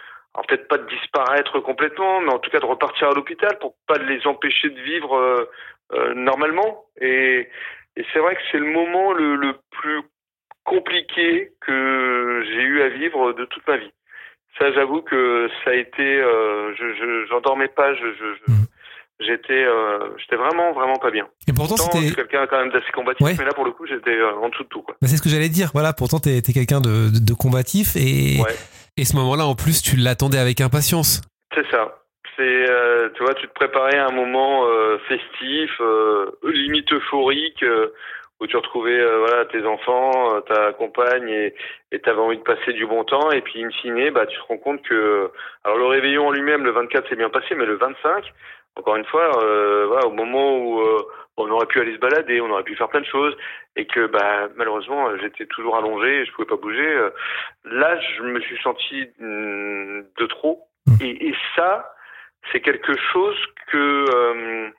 peut-être 0.48 0.68
pas 0.68 0.78
de 0.78 0.88
disparaître 0.88 1.60
complètement, 1.60 2.22
mais 2.22 2.32
en 2.32 2.40
tout 2.40 2.50
cas 2.50 2.60
de 2.60 2.66
repartir 2.66 3.10
à 3.10 3.14
l'hôpital 3.14 3.58
pour 3.60 3.76
pas 3.88 3.98
les 3.98 4.26
empêcher 4.26 4.70
de 4.70 4.82
vivre 4.82 5.16
euh, 5.18 5.50
euh, 5.94 6.14
normalement. 6.16 6.86
Et, 7.00 7.48
Et 7.98 8.06
c'est 8.14 8.20
vrai 8.20 8.36
que 8.36 8.42
c'est 8.52 8.58
le 8.60 8.72
moment 8.72 9.12
le, 9.14 9.36
le 9.36 9.54
plus 9.72 10.02
compliqué 10.76 11.52
que 11.66 12.44
j'ai 12.48 12.62
eu 12.64 12.82
à 12.82 12.90
vivre 12.90 13.34
de 13.34 13.46
toute 13.46 13.66
ma 13.68 13.78
vie. 13.78 13.92
Ça, 14.58 14.72
j'avoue 14.74 15.02
que 15.02 15.50
ça 15.64 15.72
a 15.72 15.76
été, 15.76 16.04
euh, 16.22 16.74
je, 16.78 17.26
j'en 17.30 17.42
dormais 17.42 17.68
pas, 17.70 17.94
je, 17.94 18.06
je, 18.20 18.28
je 18.40 18.52
Mhm. 18.52 18.66
j'étais, 19.28 19.64
euh, 19.64 20.10
j'étais 20.18 20.36
vraiment, 20.36 20.72
vraiment 20.74 20.98
pas 21.06 21.12
bien. 21.12 21.28
Et 21.48 21.54
pourtant, 21.54 21.78
c'était. 21.78 22.08
je 22.10 22.16
quelqu'un 22.16 22.48
quand 22.48 22.60
même 22.60 22.72
d'assez 22.72 22.92
combatif, 22.94 23.26
Ouais. 23.26 23.36
mais 23.40 23.46
là 23.46 23.54
pour 23.54 23.66
le 23.66 23.72
coup, 23.72 23.86
j'étais 23.86 24.18
euh, 24.18 24.34
en 24.44 24.50
dessous 24.50 24.64
de 24.64 24.70
tout, 24.70 24.82
quoi. 24.82 24.96
Bah, 25.02 25.08
c'est 25.08 25.18
ce 25.18 25.22
que 25.22 25.30
j'allais 25.30 25.50
dire. 25.50 25.70
Voilà, 25.74 25.94
pourtant, 25.94 26.20
t'es 26.20 26.38
es 26.38 26.54
quelqu'un 26.54 26.82
de, 26.82 27.10
de, 27.16 27.20
de 27.30 27.34
combatif 27.34 27.96
et, 27.96 28.40
Ouais. 28.44 28.56
et 28.98 29.06
ce 29.06 29.16
moment-là, 29.18 29.46
en 29.46 29.56
plus, 29.56 29.82
tu 29.82 29.96
l'attendais 29.98 30.38
avec 30.40 30.60
impatience. 30.62 31.22
C'est 31.56 31.70
ça. 31.72 31.98
C'est, 32.38 32.66
tu 33.16 33.24
vois, 33.24 33.34
tu 33.36 33.48
te 33.48 33.54
préparais 33.54 33.98
à 33.98 34.08
un 34.08 34.14
moment 34.16 34.66
festif, 35.10 35.70
limite 36.44 36.92
euphorique, 36.94 37.64
où 38.42 38.48
tu 38.48 38.58
retrouvais 38.58 39.00
euh, 39.00 39.20
voilà 39.20 39.46
tes 39.46 39.64
enfants, 39.66 40.36
euh, 40.36 40.42
ta 40.42 40.74
compagne 40.74 41.30
et 41.30 41.54
et 41.94 42.00
t'avais 42.00 42.20
envie 42.20 42.38
de 42.38 42.44
passer 42.44 42.74
du 42.74 42.86
bon 42.86 43.04
temps. 43.06 43.32
Et 43.32 43.42
puis 43.42 43.64
in 43.64 43.70
fine, 43.70 44.10
bah 44.10 44.26
tu 44.26 44.38
te 44.38 44.44
rends 44.48 44.58
compte 44.58 44.82
que 44.82 45.32
alors 45.64 45.78
le 45.78 45.86
réveillon 45.86 46.28
en 46.28 46.32
lui-même, 46.32 46.64
le 46.66 46.72
24 46.72 47.08
s'est 47.08 47.16
bien 47.16 47.30
passé, 47.30 47.56
mais 47.56 47.66
le 47.66 47.76
25, 47.76 48.26
encore 48.76 48.96
une 48.96 49.06
fois, 49.06 49.44
euh, 49.44 49.86
voilà, 49.88 50.08
au 50.08 50.12
moment 50.12 50.58
où 50.58 50.82
euh, 50.82 51.04
on 51.38 51.50
aurait 51.52 51.66
pu 51.68 51.80
aller 51.80 51.94
se 51.94 52.00
balader, 52.00 52.42
on 52.42 52.50
aurait 52.50 52.64
pu 52.64 52.76
faire 52.76 52.90
plein 52.90 53.02
de 53.02 53.06
choses, 53.06 53.36
et 53.76 53.86
que 53.86 54.08
bah 54.08 54.50
malheureusement 54.56 55.16
j'étais 55.18 55.46
toujours 55.46 55.78
allongé, 55.78 56.26
je 56.26 56.32
pouvais 56.34 56.48
pas 56.48 56.56
bouger. 56.56 56.88
euh, 56.96 57.10
Là, 57.66 57.98
je 58.00 58.24
me 58.24 58.40
suis 58.42 58.58
senti 58.64 59.08
hum, 59.22 60.04
de 60.20 60.26
trop. 60.26 60.66
Et, 61.00 61.28
et 61.28 61.36
ça, 61.56 61.94
c'est 62.52 62.62
quelque 62.62 62.94
chose 63.14 63.38
que 63.72 64.06
euh, 64.16 64.70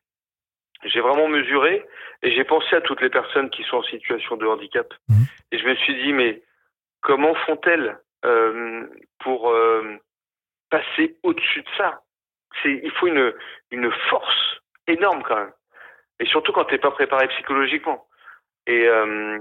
j'ai 0.85 1.01
vraiment 1.01 1.29
mesuré 1.29 1.85
et 2.23 2.31
j'ai 2.33 2.45
pensé 2.45 2.75
à 2.75 2.81
toutes 2.81 3.01
les 3.01 3.11
personnes 3.11 3.51
qui 3.51 3.63
sont 3.65 3.79
en 3.79 3.83
situation 3.85 4.37
de 4.37 4.47
handicap. 4.47 4.93
Mhm. 5.09 5.27
Et 5.53 5.59
je 5.59 5.67
me 5.67 5.75
suis 5.77 5.95
dit, 6.03 6.13
mais 6.13 6.43
comment 7.01 7.35
font-elles 7.47 7.99
euh, 8.25 8.87
pour 9.21 9.51
euh, 9.51 9.97
passer 10.71 11.17
au-dessus 11.23 11.63
de 11.63 11.69
ça? 11.77 12.03
C'est 12.63 12.81
Il 12.83 12.91
faut 12.93 13.07
une, 13.07 13.33
une 13.71 13.91
force 14.11 14.61
énorme 14.87 15.23
quand 15.23 15.37
même. 15.37 15.53
Et 16.21 16.27
surtout 16.27 16.53
quand 16.53 16.65
t'es 16.65 16.79
pas 16.79 16.91
préparé 16.91 17.29
psychologiquement. 17.29 18.07
Et, 18.67 18.87
euh, 18.87 19.39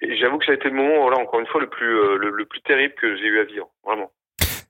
et 0.00 0.16
j'avoue 0.18 0.38
que 0.38 0.44
ça 0.44 0.52
a 0.52 0.56
été 0.56 0.68
le 0.68 0.76
moment, 0.76 1.02
voilà, 1.02 1.18
encore 1.18 1.40
une 1.40 1.46
fois, 1.46 1.60
le 1.60 1.68
plus, 1.68 1.98
euh, 1.98 2.18
le, 2.18 2.30
le 2.30 2.44
plus 2.44 2.60
terrible 2.60 2.94
que 2.94 3.16
j'ai 3.16 3.24
eu 3.24 3.40
à 3.40 3.44
vivre, 3.44 3.68
vraiment. 3.84 4.10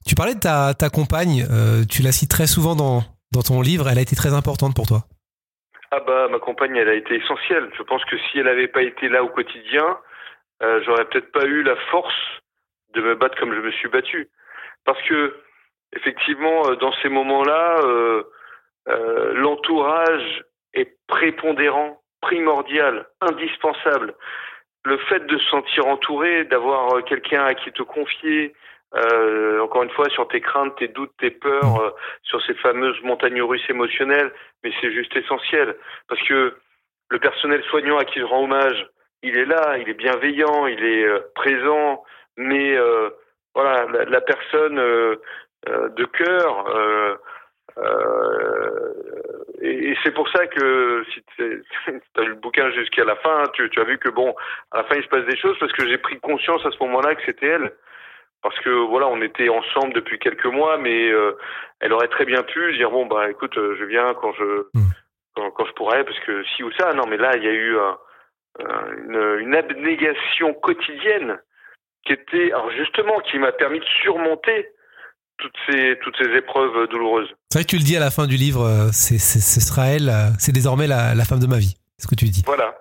Tu 0.06 0.14
parlais 0.14 0.34
de 0.34 0.40
ta, 0.40 0.74
ta 0.74 0.88
compagne, 0.88 1.44
euh, 1.50 1.84
tu 1.90 2.02
la 2.02 2.12
cites 2.12 2.30
très 2.30 2.46
souvent 2.46 2.76
dans, 2.76 3.02
dans 3.32 3.42
ton 3.42 3.60
livre, 3.60 3.88
elle 3.88 3.98
a 3.98 4.02
été 4.02 4.14
très 4.14 4.32
importante 4.32 4.76
pour 4.76 4.86
toi. 4.86 5.00
Ah 5.90 6.00
bah 6.00 6.28
ma 6.28 6.38
compagne 6.38 6.76
elle 6.76 6.88
a 6.88 6.94
été 6.94 7.14
essentielle. 7.14 7.70
Je 7.76 7.82
pense 7.82 8.04
que 8.04 8.18
si 8.18 8.38
elle 8.38 8.46
n'avait 8.46 8.68
pas 8.68 8.82
été 8.82 9.08
là 9.08 9.22
au 9.22 9.28
quotidien, 9.28 9.98
euh, 10.62 10.80
j'aurais 10.84 11.04
peut-être 11.04 11.32
pas 11.32 11.44
eu 11.44 11.62
la 11.62 11.76
force 11.90 12.14
de 12.94 13.00
me 13.02 13.14
battre 13.14 13.38
comme 13.38 13.54
je 13.54 13.60
me 13.60 13.70
suis 13.70 13.88
battu. 13.88 14.28
Parce 14.84 15.00
que 15.02 15.36
effectivement 15.94 16.68
euh, 16.68 16.76
dans 16.76 16.92
ces 17.02 17.08
moments-là, 17.08 17.76
euh, 17.84 18.24
euh, 18.88 19.34
l'entourage 19.34 20.44
est 20.74 20.96
prépondérant, 21.06 22.00
primordial, 22.20 23.06
indispensable. 23.20 24.14
Le 24.84 24.98
fait 24.98 25.26
de 25.26 25.38
se 25.38 25.46
sentir 25.46 25.86
entouré, 25.86 26.44
d'avoir 26.44 26.94
euh, 26.94 27.02
quelqu'un 27.02 27.44
à 27.44 27.54
qui 27.54 27.72
te 27.72 27.82
confier, 27.82 28.54
euh, 28.94 29.60
encore 29.60 29.82
une 29.82 29.90
fois 29.90 30.08
sur 30.10 30.28
tes 30.28 30.40
craintes, 30.40 30.76
tes 30.76 30.88
doutes, 30.88 31.12
tes 31.18 31.30
peurs, 31.30 31.80
euh, 31.80 31.90
sur 32.22 32.40
ces 32.46 32.54
fameuses 32.54 33.00
montagnes 33.02 33.42
russes 33.42 33.68
émotionnelles, 33.68 34.32
mais 34.62 34.70
c'est 34.80 34.92
juste 34.92 35.14
essentiel 35.16 35.76
parce 36.08 36.22
que 36.28 36.56
le 37.10 37.18
personnel 37.18 37.62
soignant 37.64 37.98
à 37.98 38.04
qui 38.04 38.20
je 38.20 38.24
rends 38.24 38.44
hommage, 38.44 38.86
il 39.22 39.36
est 39.36 39.44
là, 39.44 39.76
il 39.78 39.88
est 39.88 39.94
bienveillant, 39.94 40.66
il 40.66 40.84
est 40.84 41.04
euh, 41.04 41.20
présent, 41.34 42.04
mais 42.36 42.76
euh, 42.76 43.10
voilà, 43.54 43.86
la, 43.92 44.04
la 44.04 44.20
personne 44.20 44.78
euh, 44.78 45.16
euh, 45.68 45.88
de 45.90 46.04
cœur. 46.04 46.68
euh, 46.76 47.16
euh, 47.78 48.94
et, 49.60 49.90
et 49.90 49.96
c'est 50.02 50.12
pour 50.14 50.28
ça 50.30 50.46
que 50.46 51.04
si 51.12 51.22
tu 51.36 51.62
as 52.16 52.22
lu 52.22 52.28
le 52.28 52.34
bouquin 52.36 52.70
jusqu'à 52.70 53.04
la 53.04 53.16
fin, 53.16 53.44
tu, 53.54 53.68
tu 53.70 53.80
as 53.80 53.84
vu 53.84 53.98
que 53.98 54.08
bon, 54.10 54.34
à 54.70 54.78
la 54.78 54.84
fin 54.84 54.96
il 54.96 55.02
se 55.02 55.08
passe 55.08 55.24
des 55.26 55.36
choses 55.36 55.58
parce 55.58 55.72
que 55.72 55.86
j'ai 55.88 55.98
pris 55.98 56.18
conscience 56.20 56.64
à 56.64 56.70
ce 56.70 56.78
moment-là 56.84 57.14
que 57.14 57.22
c'était 57.26 57.48
elle. 57.48 57.72
Parce 58.42 58.58
que 58.60 58.70
voilà, 58.70 59.08
on 59.08 59.20
était 59.22 59.48
ensemble 59.48 59.92
depuis 59.94 60.18
quelques 60.18 60.46
mois, 60.46 60.78
mais 60.78 61.10
euh, 61.10 61.32
elle 61.80 61.92
aurait 61.92 62.08
très 62.08 62.24
bien 62.24 62.42
pu 62.42 62.72
dire 62.76 62.90
bon 62.90 63.06
bah 63.06 63.28
écoute, 63.30 63.56
euh, 63.58 63.76
je 63.78 63.84
viens 63.84 64.14
quand 64.14 64.32
je 64.34 64.66
Mm. 64.74 64.90
quand, 65.34 65.50
quand 65.50 65.66
je 65.66 65.72
pourrais, 65.72 66.04
parce 66.04 66.18
que 66.20 66.44
si 66.54 66.62
ou 66.62 66.70
ça. 66.78 66.92
Non, 66.94 67.06
mais 67.08 67.16
là 67.16 67.36
il 67.36 67.42
y 67.44 67.48
a 67.48 67.52
eu 67.52 67.76
un- 67.78 67.98
une, 68.98 69.38
une 69.40 69.54
abnégation 69.54 70.54
quotidienne 70.54 71.38
qui 72.06 72.12
était 72.12 72.52
alors 72.52 72.70
justement 72.70 73.18
qui 73.20 73.38
m'a 73.38 73.52
permis 73.52 73.80
de 73.80 73.84
surmonter 74.02 74.68
toutes 75.38 75.56
ces 75.68 75.98
toutes 76.02 76.16
ces 76.16 76.30
épreuves 76.36 76.88
douloureuses. 76.88 77.28
C'est 77.50 77.58
vrai 77.58 77.64
que 77.64 77.70
tu 77.70 77.76
le 77.76 77.82
dis 77.82 77.96
à 77.96 78.00
la 78.00 78.10
fin 78.10 78.26
du 78.26 78.36
livre, 78.36 78.62
euh, 78.62 78.88
c'est, 78.92 79.18
c'est- 79.18 79.40
ce 79.40 79.60
sera 79.60 79.86
elle, 79.88 80.08
euh, 80.08 80.30
c'est 80.38 80.52
désormais 80.52 80.86
la, 80.86 81.14
la 81.14 81.24
femme 81.24 81.40
de 81.40 81.46
ma 81.46 81.58
vie. 81.58 81.74
C'est 81.98 82.04
ce 82.04 82.08
que 82.08 82.14
tu 82.14 82.26
dis. 82.26 82.42
Voilà, 82.46 82.74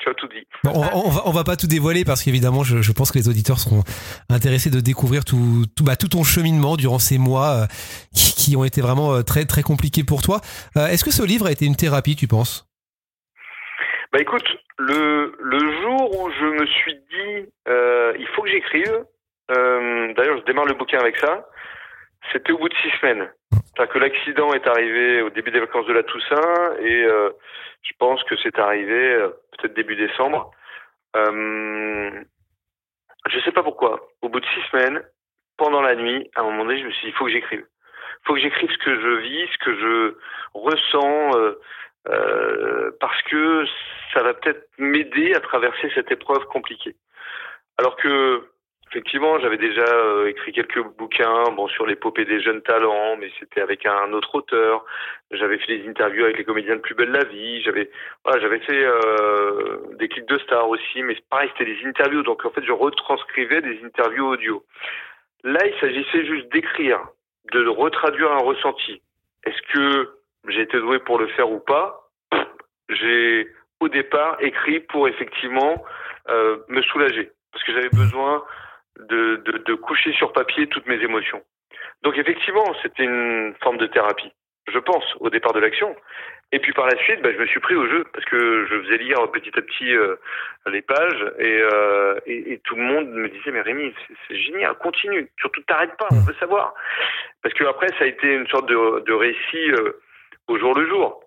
tu 0.00 0.08
as 0.08 0.14
tout 0.14 0.26
dit. 0.28 0.46
Bon, 0.64 0.72
on, 0.74 0.80
va- 0.80 0.96
on 0.96 1.08
va, 1.10 1.22
on 1.26 1.30
va 1.30 1.44
pas 1.44 1.56
tout 1.56 1.66
dévoiler 1.66 2.04
parce 2.04 2.22
qu'évidemment, 2.22 2.64
je, 2.64 2.82
je 2.82 2.92
pense 2.92 3.12
que 3.12 3.18
les 3.18 3.28
auditeurs 3.28 3.58
seront 3.58 3.84
intéressés 4.28 4.70
de 4.70 4.80
découvrir 4.80 5.24
tout, 5.24 5.64
tout, 5.76 5.84
bah, 5.84 5.96
tout 5.96 6.08
ton 6.08 6.24
cheminement 6.24 6.76
durant 6.76 6.98
ces 6.98 7.18
mois 7.18 7.48
euh, 7.50 7.66
qui, 8.14 8.32
qui 8.34 8.56
ont 8.56 8.64
été 8.64 8.80
vraiment 8.80 9.12
euh, 9.14 9.22
très, 9.22 9.44
très 9.44 9.62
compliqués 9.62 10.02
pour 10.04 10.22
toi. 10.22 10.40
Euh, 10.76 10.86
est-ce 10.88 11.04
que 11.04 11.10
ce 11.12 11.22
livre 11.22 11.46
a 11.46 11.52
été 11.52 11.66
une 11.66 11.76
thérapie, 11.76 12.16
tu 12.16 12.26
penses? 12.26 12.66
Bah 14.12 14.18
écoute, 14.20 14.42
le, 14.78 15.36
le 15.38 15.58
jour 15.82 16.20
où 16.20 16.30
je 16.32 16.44
me 16.60 16.66
suis 16.66 16.94
dit 16.94 17.48
euh, 17.68 18.12
il 18.18 18.26
faut 18.34 18.42
que 18.42 18.50
j'écrive, 18.50 19.04
d'ailleurs 20.16 20.38
je 20.40 20.44
démarre 20.46 20.64
le 20.64 20.74
bouquin 20.74 20.98
avec 20.98 21.16
ça, 21.18 21.46
c'était 22.32 22.52
au 22.52 22.58
bout 22.58 22.68
de 22.68 22.76
six 22.76 22.90
semaines. 23.00 23.30
C'est-à-dire 23.52 23.92
que 23.92 23.98
l'accident 23.98 24.52
est 24.52 24.66
arrivé 24.66 25.22
au 25.22 25.30
début 25.30 25.50
des 25.50 25.60
vacances 25.60 25.86
de 25.86 25.92
la 25.92 26.02
Toussaint 26.02 26.76
et 26.80 27.04
euh, 27.04 27.30
je 27.82 27.92
pense 27.98 28.22
que 28.24 28.36
c'est 28.42 28.58
arrivé 28.58 29.12
euh, 29.12 29.28
peut-être 29.52 29.74
début 29.74 29.96
décembre. 29.96 30.50
Euh, 31.16 32.10
je 33.28 33.40
sais 33.40 33.52
pas 33.52 33.62
pourquoi. 33.62 34.08
Au 34.22 34.28
bout 34.28 34.40
de 34.40 34.46
six 34.46 34.62
semaines, 34.70 35.02
pendant 35.56 35.80
la 35.80 35.94
nuit, 35.94 36.30
à 36.36 36.40
un 36.40 36.44
moment 36.44 36.64
donné, 36.64 36.80
je 36.80 36.86
me 36.86 36.90
suis 36.92 37.06
dit 37.06 37.12
il 37.12 37.14
faut 37.14 37.26
que 37.26 37.32
j'écrive. 37.32 37.64
Il 37.64 38.26
faut 38.26 38.34
que 38.34 38.40
j'écrive 38.40 38.70
ce 38.70 38.78
que 38.78 39.00
je 39.00 39.08
vis, 39.20 39.48
ce 39.52 39.58
que 39.64 39.74
je 39.78 40.14
ressens. 40.54 41.36
euh, 41.36 41.60
euh, 42.08 42.90
parce 43.00 43.20
que 43.22 43.64
ça 44.14 44.22
va 44.22 44.34
peut-être 44.34 44.68
m'aider 44.78 45.34
à 45.34 45.40
traverser 45.40 45.90
cette 45.94 46.10
épreuve 46.10 46.44
compliquée. 46.46 46.96
Alors 47.78 47.96
que, 47.96 48.48
effectivement, 48.90 49.38
j'avais 49.38 49.56
déjà 49.56 49.84
euh, 49.84 50.26
écrit 50.26 50.52
quelques 50.52 50.82
bouquins, 50.96 51.44
bon, 51.52 51.68
sur 51.68 51.86
l'épopée 51.86 52.24
des 52.24 52.40
jeunes 52.40 52.62
talents, 52.62 53.16
mais 53.16 53.30
c'était 53.38 53.60
avec 53.60 53.86
un 53.86 54.12
autre 54.12 54.34
auteur. 54.34 54.84
J'avais 55.30 55.58
fait 55.58 55.78
des 55.78 55.88
interviews 55.88 56.24
avec 56.24 56.38
les 56.38 56.44
comédiens 56.44 56.76
de 56.76 56.80
Plus 56.80 56.94
belle 56.94 57.10
la 57.10 57.24
vie. 57.24 57.62
J'avais, 57.62 57.90
voilà, 58.24 58.40
j'avais 58.40 58.58
fait 58.60 58.84
euh, 58.84 59.78
des 59.98 60.08
clics 60.08 60.26
de 60.26 60.38
stars 60.38 60.68
aussi, 60.68 61.02
mais 61.02 61.16
pareil, 61.30 61.50
c'était 61.56 61.72
des 61.72 61.86
interviews. 61.86 62.22
Donc 62.22 62.44
en 62.44 62.50
fait, 62.50 62.64
je 62.64 62.72
retranscrivais 62.72 63.62
des 63.62 63.80
interviews 63.84 64.26
audio. 64.26 64.64
Là, 65.44 65.60
il 65.64 65.80
s'agissait 65.80 66.26
juste 66.26 66.52
d'écrire, 66.52 67.00
de 67.52 67.66
retraduire 67.66 68.32
un 68.32 68.38
ressenti. 68.44 69.00
Est-ce 69.44 69.62
que 69.72 70.10
j'ai 70.48 70.62
été 70.62 70.78
doué 70.80 70.98
pour 70.98 71.18
le 71.18 71.28
faire 71.28 71.50
ou 71.50 71.60
pas? 71.60 72.10
J'ai 72.88 73.48
au 73.78 73.88
départ 73.88 74.36
écrit 74.40 74.80
pour 74.80 75.06
effectivement 75.06 75.82
euh, 76.28 76.58
me 76.68 76.82
soulager, 76.82 77.30
parce 77.52 77.64
que 77.64 77.72
j'avais 77.72 77.88
besoin 77.88 78.42
de, 78.98 79.36
de, 79.36 79.58
de 79.58 79.74
coucher 79.74 80.12
sur 80.12 80.32
papier 80.32 80.66
toutes 80.66 80.86
mes 80.86 81.00
émotions. 81.02 81.42
Donc 82.02 82.16
effectivement, 82.18 82.74
c'était 82.82 83.04
une 83.04 83.54
forme 83.62 83.78
de 83.78 83.86
thérapie, 83.86 84.32
je 84.72 84.78
pense, 84.78 85.04
au 85.20 85.30
départ 85.30 85.52
de 85.52 85.60
l'action. 85.60 85.94
Et 86.52 86.58
puis 86.58 86.72
par 86.72 86.86
la 86.86 86.96
suite, 87.04 87.22
bah, 87.22 87.30
je 87.32 87.38
me 87.38 87.46
suis 87.46 87.60
pris 87.60 87.76
au 87.76 87.86
jeu 87.86 88.04
parce 88.12 88.24
que 88.24 88.66
je 88.66 88.80
faisais 88.82 88.96
lire 88.98 89.30
petit 89.30 89.56
à 89.56 89.62
petit 89.62 89.94
euh, 89.94 90.16
les 90.66 90.82
pages 90.82 91.24
et, 91.38 91.60
euh, 91.62 92.18
et, 92.26 92.58
tout 92.64 92.74
le 92.74 92.82
monde 92.82 93.08
me 93.10 93.28
disait 93.28 93.52
mais 93.52 93.60
Rémi, 93.60 93.94
c'est- 94.08 94.14
c'est 94.26 94.36
génial, 94.36 94.74
continue, 94.78 95.30
surtout 95.38 95.62
t'arrêtes 95.62 95.96
pas, 95.96 96.08
on 96.10 96.20
veut 96.26 96.34
savoir. 96.40 96.74
Parce 97.42 97.54
que 97.54 97.64
après, 97.64 97.88
ça 97.98 98.04
a 98.04 98.06
été 98.06 98.34
une 98.34 98.48
sorte 98.48 98.68
de, 98.68 99.00
de 99.00 99.12
récit 99.12 99.70
euh, 99.72 100.00
au 100.48 100.58
jour 100.58 100.74
le 100.76 100.88
jour, 100.88 101.22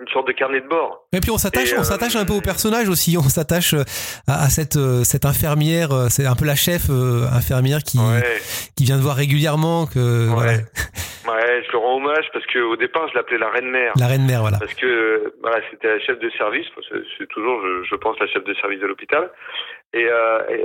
une 0.00 0.08
sorte 0.08 0.26
de 0.26 0.32
carnet 0.32 0.60
de 0.60 0.68
bord. 0.68 1.06
Et 1.12 1.20
puis 1.20 1.30
on 1.30 1.38
s'attache, 1.38 1.72
on 1.76 1.80
euh, 1.80 1.84
s'attache 1.84 2.16
un 2.16 2.24
peu 2.24 2.32
au 2.32 2.40
personnage 2.40 2.88
aussi. 2.88 3.16
On 3.16 3.22
s'attache 3.28 3.74
euh, 3.74 3.82
à, 4.26 4.44
à 4.44 4.48
cette 4.48 4.76
euh, 4.76 5.04
cette 5.04 5.24
infirmière, 5.24 5.90
c'est 6.10 6.26
un 6.26 6.34
peu 6.34 6.44
la 6.44 6.56
chef 6.56 6.90
euh, 6.90 7.26
infirmière 7.32 7.78
qui 7.78 7.98
Ouais, 7.98 8.22
qui 8.76 8.84
vient 8.84 8.96
de 8.96 9.02
voir 9.02 9.16
régulièrement 9.16 9.86
que 9.86 10.28
voilà, 10.28 10.52
ouais, 10.52 11.62
je 11.66 11.72
le 11.72 11.78
rends 11.78 11.96
hommage 11.96 12.26
parce 12.32 12.44
que 12.46 12.58
au 12.58 12.76
départ, 12.76 13.08
je 13.08 13.14
l'appelais 13.14 13.38
la 13.38 13.50
reine 13.50 13.70
mère. 13.70 13.92
la 13.96 14.06
reine 14.06 14.26
mère, 14.26 14.40
voilà. 14.40 14.58
Parce 14.58 14.74
que 14.74 15.34
voilà, 15.40 15.58
c'était 15.70 15.88
la 15.88 16.00
chef 16.00 16.18
de 16.18 16.30
service, 16.30 16.66
c'est 17.18 17.28
toujours, 17.28 17.60
je, 17.64 17.84
je 17.88 17.94
pense, 17.94 18.18
la 18.18 18.26
chef 18.26 18.44
de 18.44 18.54
service 18.54 18.80
de 18.80 18.86
l'hôpital. 18.86 19.30
Et, 19.92 20.06
euh, 20.10 20.40
et, 20.50 20.64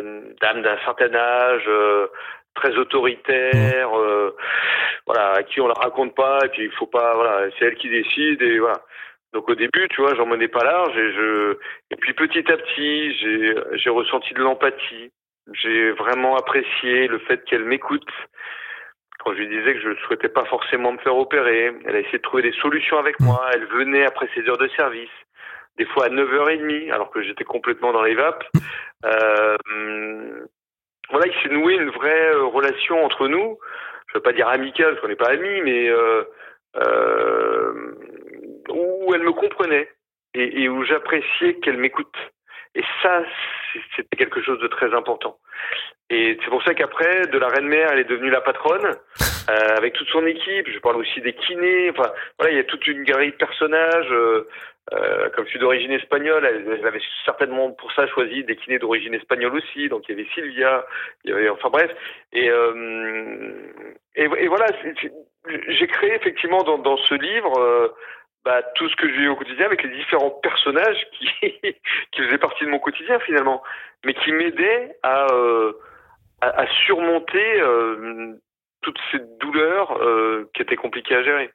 une 0.00 0.34
dame 0.40 0.62
d'un 0.62 0.78
certain 0.84 1.14
âge, 1.14 1.64
euh, 1.66 2.08
très 2.54 2.76
autoritaire, 2.76 3.96
euh, 3.96 4.36
voilà, 5.08 5.32
à 5.38 5.42
qui 5.42 5.58
on 5.58 5.66
la 5.66 5.74
raconte 5.74 6.14
pas, 6.14 6.38
et 6.44 6.48
puis 6.48 6.64
il 6.64 6.70
faut 6.72 6.86
pas, 6.86 7.14
voilà, 7.14 7.48
c'est 7.58 7.64
elle 7.64 7.76
qui 7.76 7.88
décide, 7.88 8.42
et 8.42 8.58
voilà. 8.58 8.82
Donc 9.32 9.48
au 9.48 9.54
début, 9.54 9.88
tu 9.88 10.02
vois, 10.02 10.14
j'en 10.14 10.26
menais 10.26 10.48
pas 10.48 10.64
large 10.64 10.96
et 10.96 11.12
je 11.12 11.56
et 11.90 11.96
puis 11.96 12.12
petit 12.12 12.50
à 12.50 12.56
petit, 12.56 13.14
j'ai 13.18 13.54
j'ai 13.74 13.90
ressenti 13.90 14.34
de 14.34 14.40
l'empathie. 14.40 15.10
J'ai 15.52 15.92
vraiment 15.92 16.36
apprécié 16.36 17.08
le 17.08 17.18
fait 17.20 17.42
qu'elle 17.44 17.64
m'écoute. 17.64 18.08
Quand 19.18 19.32
je 19.32 19.38
lui 19.38 19.48
disais 19.48 19.74
que 19.74 19.80
je 19.80 19.88
ne 19.88 19.94
souhaitais 19.96 20.28
pas 20.28 20.44
forcément 20.44 20.92
me 20.92 20.98
faire 20.98 21.16
opérer, 21.16 21.72
elle 21.86 21.96
a 21.96 22.00
essayé 22.00 22.18
de 22.18 22.22
trouver 22.22 22.42
des 22.42 22.52
solutions 22.52 22.98
avec 22.98 23.18
moi. 23.20 23.48
Elle 23.54 23.66
venait 23.66 24.04
après 24.04 24.28
ses 24.34 24.46
heures 24.48 24.58
de 24.58 24.68
service, 24.68 25.16
des 25.78 25.86
fois 25.86 26.06
à 26.06 26.08
9h30, 26.08 26.92
alors 26.92 27.10
que 27.10 27.22
j'étais 27.22 27.44
complètement 27.44 27.92
dans 27.92 28.02
les 28.02 28.14
vapes. 28.14 28.44
Euh, 29.04 29.56
voilà, 31.10 31.26
il 31.26 31.42
s'est 31.42 31.54
noué 31.54 31.74
une 31.74 31.90
vraie 31.90 32.34
euh, 32.34 32.44
relation 32.44 33.02
entre 33.04 33.28
nous. 33.28 33.58
Je 34.08 34.14
veux 34.14 34.22
pas 34.22 34.32
dire 34.32 34.48
amicale, 34.48 34.90
parce 34.90 35.00
qu'on 35.00 35.08
n'est 35.08 35.16
pas 35.16 35.30
amis, 35.30 35.60
mais 35.62 35.88
euh, 35.88 36.24
euh, 36.76 37.94
où 38.70 39.14
elle 39.14 39.22
me 39.22 39.32
comprenait 39.32 39.88
et, 40.34 40.62
et 40.62 40.68
où 40.68 40.84
j'appréciais 40.84 41.54
qu'elle 41.56 41.78
m'écoute. 41.78 42.16
Et 42.74 42.82
ça, 43.02 43.22
c'était 43.96 44.16
quelque 44.16 44.42
chose 44.42 44.60
de 44.60 44.68
très 44.68 44.94
important. 44.94 45.38
Et 46.10 46.38
c'est 46.42 46.50
pour 46.50 46.62
ça 46.62 46.74
qu'après, 46.74 47.26
de 47.26 47.38
la 47.38 47.48
reine-mère, 47.48 47.90
elle 47.92 48.00
est 48.00 48.04
devenue 48.04 48.30
la 48.30 48.40
patronne, 48.40 48.96
euh, 49.48 49.76
avec 49.76 49.94
toute 49.94 50.08
son 50.08 50.26
équipe. 50.26 50.68
Je 50.68 50.78
parle 50.78 50.96
aussi 50.96 51.20
des 51.20 51.32
kinés. 51.32 51.90
Enfin, 51.90 52.10
voilà, 52.38 52.52
il 52.52 52.56
y 52.56 52.60
a 52.60 52.64
toute 52.64 52.86
une 52.86 53.04
galerie 53.04 53.30
de 53.30 53.36
personnages. 53.36 54.10
Euh, 54.10 54.48
euh, 54.94 55.28
comme 55.30 55.44
je 55.44 55.50
suis 55.50 55.58
d'origine 55.58 55.92
espagnole, 55.92 56.46
elle, 56.46 56.86
avait 56.86 57.00
certainement 57.24 57.72
pour 57.72 57.92
ça 57.92 58.06
choisi 58.06 58.42
des 58.44 58.56
kinés 58.56 58.78
d'origine 58.78 59.14
espagnole 59.14 59.54
aussi. 59.54 59.88
Donc 59.88 60.08
il 60.08 60.16
y 60.16 60.20
avait 60.20 60.30
Sylvia, 60.32 60.86
il 61.24 61.30
y 61.30 61.32
avait, 61.34 61.48
enfin 61.50 61.68
bref. 61.68 61.90
Et, 62.32 62.48
euh, 62.48 63.52
et, 64.16 64.24
et, 64.24 64.48
voilà, 64.48 64.66
j'ai 65.68 65.86
créé 65.88 66.14
effectivement 66.14 66.62
dans, 66.62 66.78
dans 66.78 66.96
ce 66.96 67.14
livre 67.14 67.58
euh, 67.58 67.88
bah, 68.44 68.62
tout 68.76 68.88
ce 68.88 68.96
que 68.96 69.08
je 69.08 69.20
vis 69.20 69.28
au 69.28 69.36
quotidien 69.36 69.66
avec 69.66 69.82
les 69.82 69.94
différents 69.94 70.30
personnages 70.30 71.06
qui, 71.12 71.28
qui 72.12 72.22
faisaient 72.22 72.38
partie 72.38 72.64
de 72.64 72.70
mon 72.70 72.78
quotidien 72.78 73.18
finalement, 73.20 73.62
mais 74.06 74.14
qui 74.14 74.32
m'aidaient 74.32 74.96
à, 75.02 75.26
euh, 75.32 75.72
à, 76.40 76.62
à, 76.62 76.66
surmonter 76.86 77.60
euh, 77.60 78.36
toutes 78.82 78.98
ces 79.10 79.18
douleurs 79.40 79.98
euh, 80.00 80.48
qui 80.54 80.62
étaient 80.62 80.76
compliquées 80.76 81.16
à 81.16 81.22
gérer. 81.22 81.50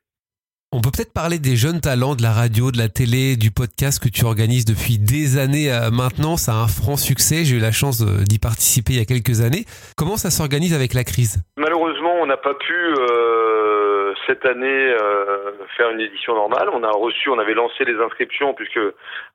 On 0.75 0.81
peut 0.81 0.89
peut-être 0.89 1.13
parler 1.13 1.37
des 1.37 1.55
jeunes 1.55 1.81
talents 1.81 2.15
de 2.15 2.23
la 2.23 2.31
radio, 2.31 2.71
de 2.71 2.79
la 2.79 2.89
télé, 2.89 3.37
du 3.37 3.51
podcast 3.51 4.01
que 4.01 4.09
tu 4.09 4.25
organises 4.25 4.65
depuis 4.65 4.97
des 4.97 5.37
années 5.37 5.71
euh, 5.71 5.91
maintenant. 5.91 6.35
Ça 6.35 6.53
a 6.53 6.55
un 6.65 6.67
franc 6.67 6.97
succès. 6.97 7.45
J'ai 7.45 7.57
eu 7.57 7.59
la 7.59 7.71
chance 7.71 8.01
d'y 8.01 8.39
participer 8.39 8.93
il 8.93 8.97
y 8.97 9.01
a 9.01 9.05
quelques 9.05 9.45
années. 9.45 9.69
Comment 9.95 10.17
ça 10.17 10.31
s'organise 10.31 10.73
avec 10.73 10.95
la 10.95 11.03
crise? 11.03 11.45
Malheureusement, 11.57 12.15
on 12.19 12.25
n'a 12.25 12.37
pas 12.37 12.55
pu 12.55 12.73
euh, 12.73 14.15
cette 14.25 14.47
année 14.47 14.65
euh, 14.97 15.51
faire 15.77 15.91
une 15.91 16.01
édition 16.01 16.33
normale. 16.33 16.69
On 16.73 16.81
a 16.81 16.89
reçu, 16.89 17.29
on 17.29 17.37
avait 17.37 17.53
lancé 17.53 17.85
les 17.85 18.01
inscriptions 18.01 18.55
puisque 18.55 18.81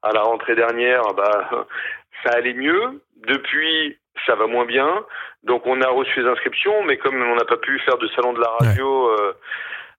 à 0.03 0.11
la 0.11 0.23
rentrée 0.23 0.57
dernière, 0.57 1.15
bah, 1.15 1.51
ça 2.25 2.35
allait 2.35 2.55
mieux. 2.55 3.01
Depuis, 3.29 3.97
ça 4.27 4.35
va 4.35 4.47
moins 4.47 4.67
bien. 4.67 5.05
Donc 5.45 5.67
on 5.67 5.81
a 5.81 5.89
reçu 5.89 6.21
les 6.23 6.29
inscriptions, 6.29 6.83
mais 6.85 6.97
comme 6.97 7.21
on 7.21 7.37
n'a 7.37 7.45
pas 7.45 7.57
pu 7.57 7.79
faire 7.81 7.99
de 7.99 8.09
salon 8.09 8.33
de 8.33 8.41
la 8.41 8.51
radio. 8.61 9.11
Ouais 9.11 9.33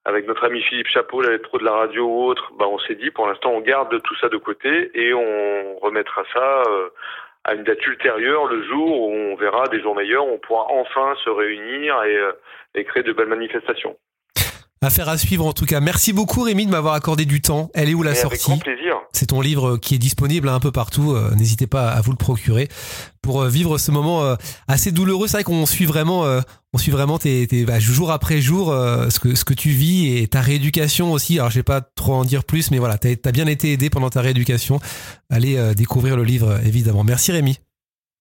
avec 0.05 0.27
notre 0.27 0.45
ami 0.45 0.61
Philippe 0.61 0.87
Chapeau, 0.87 1.21
la 1.21 1.37
pro 1.37 1.57
de 1.57 1.65
la 1.65 1.73
radio 1.73 2.05
ou 2.05 2.23
autre, 2.25 2.51
bah 2.57 2.65
on 2.67 2.79
s'est 2.79 2.95
dit 2.95 3.11
pour 3.11 3.27
l'instant 3.27 3.51
on 3.51 3.61
garde 3.61 4.01
tout 4.01 4.15
ça 4.15 4.29
de 4.29 4.37
côté 4.37 4.91
et 4.93 5.13
on 5.13 5.77
remettra 5.79 6.23
ça 6.33 6.63
euh, 6.67 6.89
à 7.43 7.53
une 7.53 7.63
date 7.63 7.85
ultérieure, 7.85 8.45
le 8.45 8.63
jour 8.63 9.01
où 9.01 9.11
on 9.11 9.35
verra 9.35 9.67
des 9.67 9.81
jours 9.81 9.95
meilleurs, 9.95 10.25
on 10.25 10.37
pourra 10.39 10.65
enfin 10.69 11.15
se 11.23 11.29
réunir 11.29 12.01
et, 12.03 12.17
euh, 12.17 12.31
et 12.75 12.83
créer 12.85 13.03
de 13.03 13.13
belles 13.13 13.27
manifestations. 13.27 13.97
Affaire 14.81 15.09
à 15.09 15.17
suivre 15.17 15.45
en 15.45 15.51
tout 15.51 15.65
cas. 15.65 15.81
Merci 15.81 16.13
beaucoup 16.13 16.41
Rémi 16.41 16.65
de 16.65 16.71
m'avoir 16.71 16.93
accordé 16.93 17.25
du 17.25 17.41
temps. 17.41 17.69
Elle 17.73 17.89
est 17.89 17.93
où 17.93 18.01
la 18.01 18.11
et 18.11 18.15
sortie 18.15 18.35
Avec 18.35 18.41
grand 18.43 18.57
plaisir. 18.59 18.95
C'est 19.11 19.25
ton 19.27 19.41
livre 19.41 19.75
qui 19.77 19.95
est 19.95 19.97
disponible 19.97 20.47
un 20.47 20.59
peu 20.61 20.71
partout. 20.71 21.11
Euh, 21.13 21.35
N'hésitez 21.35 21.67
pas 21.67 21.89
à 21.89 21.99
vous 21.99 22.11
le 22.11 22.17
procurer 22.17 22.69
pour 23.21 23.41
euh, 23.41 23.49
vivre 23.49 23.77
ce 23.77 23.91
moment 23.91 24.23
euh, 24.23 24.35
assez 24.69 24.91
douloureux. 24.93 25.27
C'est 25.27 25.37
vrai 25.37 25.43
qu'on 25.43 25.65
suit 25.65 25.85
vraiment, 25.85 26.23
euh, 26.25 26.39
on 26.73 26.77
suit 26.77 26.91
vraiment 26.91 27.17
tes, 27.17 27.45
tes 27.47 27.65
bah, 27.65 27.79
jour 27.79 28.11
après 28.11 28.39
jour 28.39 28.71
euh, 28.71 29.09
ce 29.09 29.19
que 29.19 29.35
ce 29.35 29.43
que 29.43 29.53
tu 29.53 29.69
vis 29.69 30.17
et 30.17 30.27
ta 30.27 30.39
rééducation 30.39 31.11
aussi. 31.11 31.39
Alors 31.39 31.49
je 31.51 31.55
vais 31.59 31.63
pas 31.63 31.81
trop 31.81 32.13
en 32.13 32.23
dire 32.23 32.45
plus, 32.45 32.71
mais 32.71 32.77
voilà, 32.77 32.97
t'as 32.97 33.09
as 33.25 33.31
bien 33.33 33.47
été 33.47 33.73
aidé 33.73 33.89
pendant 33.89 34.09
ta 34.09 34.21
rééducation. 34.21 34.79
Allez 35.29 35.57
euh, 35.57 35.73
découvrir 35.73 36.15
le 36.15 36.23
livre 36.23 36.57
évidemment. 36.65 37.03
Merci 37.03 37.33
Rémi. 37.33 37.59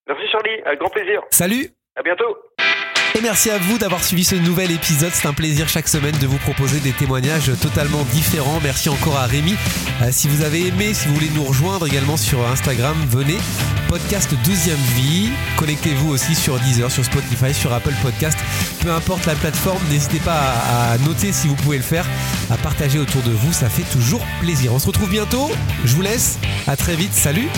Merci 0.09 0.25
Charlie, 0.33 0.61
avec 0.66 0.81
grand 0.81 0.90
plaisir. 0.90 1.21
Salut. 1.31 1.71
À 1.94 2.03
bientôt. 2.03 2.37
Et 3.18 3.20
merci 3.20 3.50
à 3.50 3.59
vous 3.59 3.78
d'avoir 3.78 4.04
suivi 4.04 4.22
ce 4.22 4.37
nouvel 4.37 4.70
épisode. 4.70 5.11
C'est 5.12 5.26
un 5.26 5.33
plaisir 5.33 5.68
chaque 5.68 5.88
semaine 5.88 6.16
de 6.18 6.26
vous 6.28 6.37
proposer 6.38 6.78
des 6.78 6.92
témoignages 6.92 7.50
totalement 7.61 8.04
différents. 8.12 8.61
Merci 8.62 8.88
encore 8.90 9.16
à 9.16 9.26
Rémi. 9.26 9.57
Euh, 10.02 10.11
si 10.12 10.28
vous 10.28 10.42
avez 10.42 10.68
aimé, 10.68 10.94
si 10.94 11.09
vous 11.09 11.14
voulez 11.14 11.31
nous 11.35 11.42
rejoindre 11.42 11.88
également 11.88 12.16
sur 12.16 12.46
Instagram, 12.46 12.96
venez. 13.11 13.38
Podcast 13.88 14.33
Deuxième 14.44 14.78
Vie. 14.94 15.31
Connectez-vous 15.57 16.11
aussi 16.11 16.37
sur 16.37 16.61
Deezer, 16.61 16.92
sur 16.92 17.04
Spotify, 17.04 17.52
sur 17.52 17.72
Apple 17.72 17.94
Podcast. 18.02 18.38
Peu 18.83 18.92
importe 18.92 19.26
la 19.26 19.35
plateforme, 19.35 19.83
n'hésitez 19.90 20.20
pas 20.20 20.38
à, 20.38 20.92
à 20.92 20.98
noter 20.98 21.33
si 21.33 21.48
vous 21.48 21.57
pouvez 21.57 21.78
le 21.78 21.83
faire, 21.83 22.07
à 22.50 22.57
partager 22.57 23.00
autour 23.00 23.22
de 23.22 23.33
vous. 23.33 23.52
Ça 23.52 23.68
fait 23.68 23.90
toujours 23.90 24.24
plaisir. 24.40 24.72
On 24.72 24.78
se 24.78 24.87
retrouve 24.87 25.11
bientôt. 25.11 25.50
Je 25.85 25.96
vous 25.96 26.02
laisse. 26.02 26.38
À 26.68 26.76
très 26.76 26.94
vite. 26.94 27.14
Salut. 27.14 27.48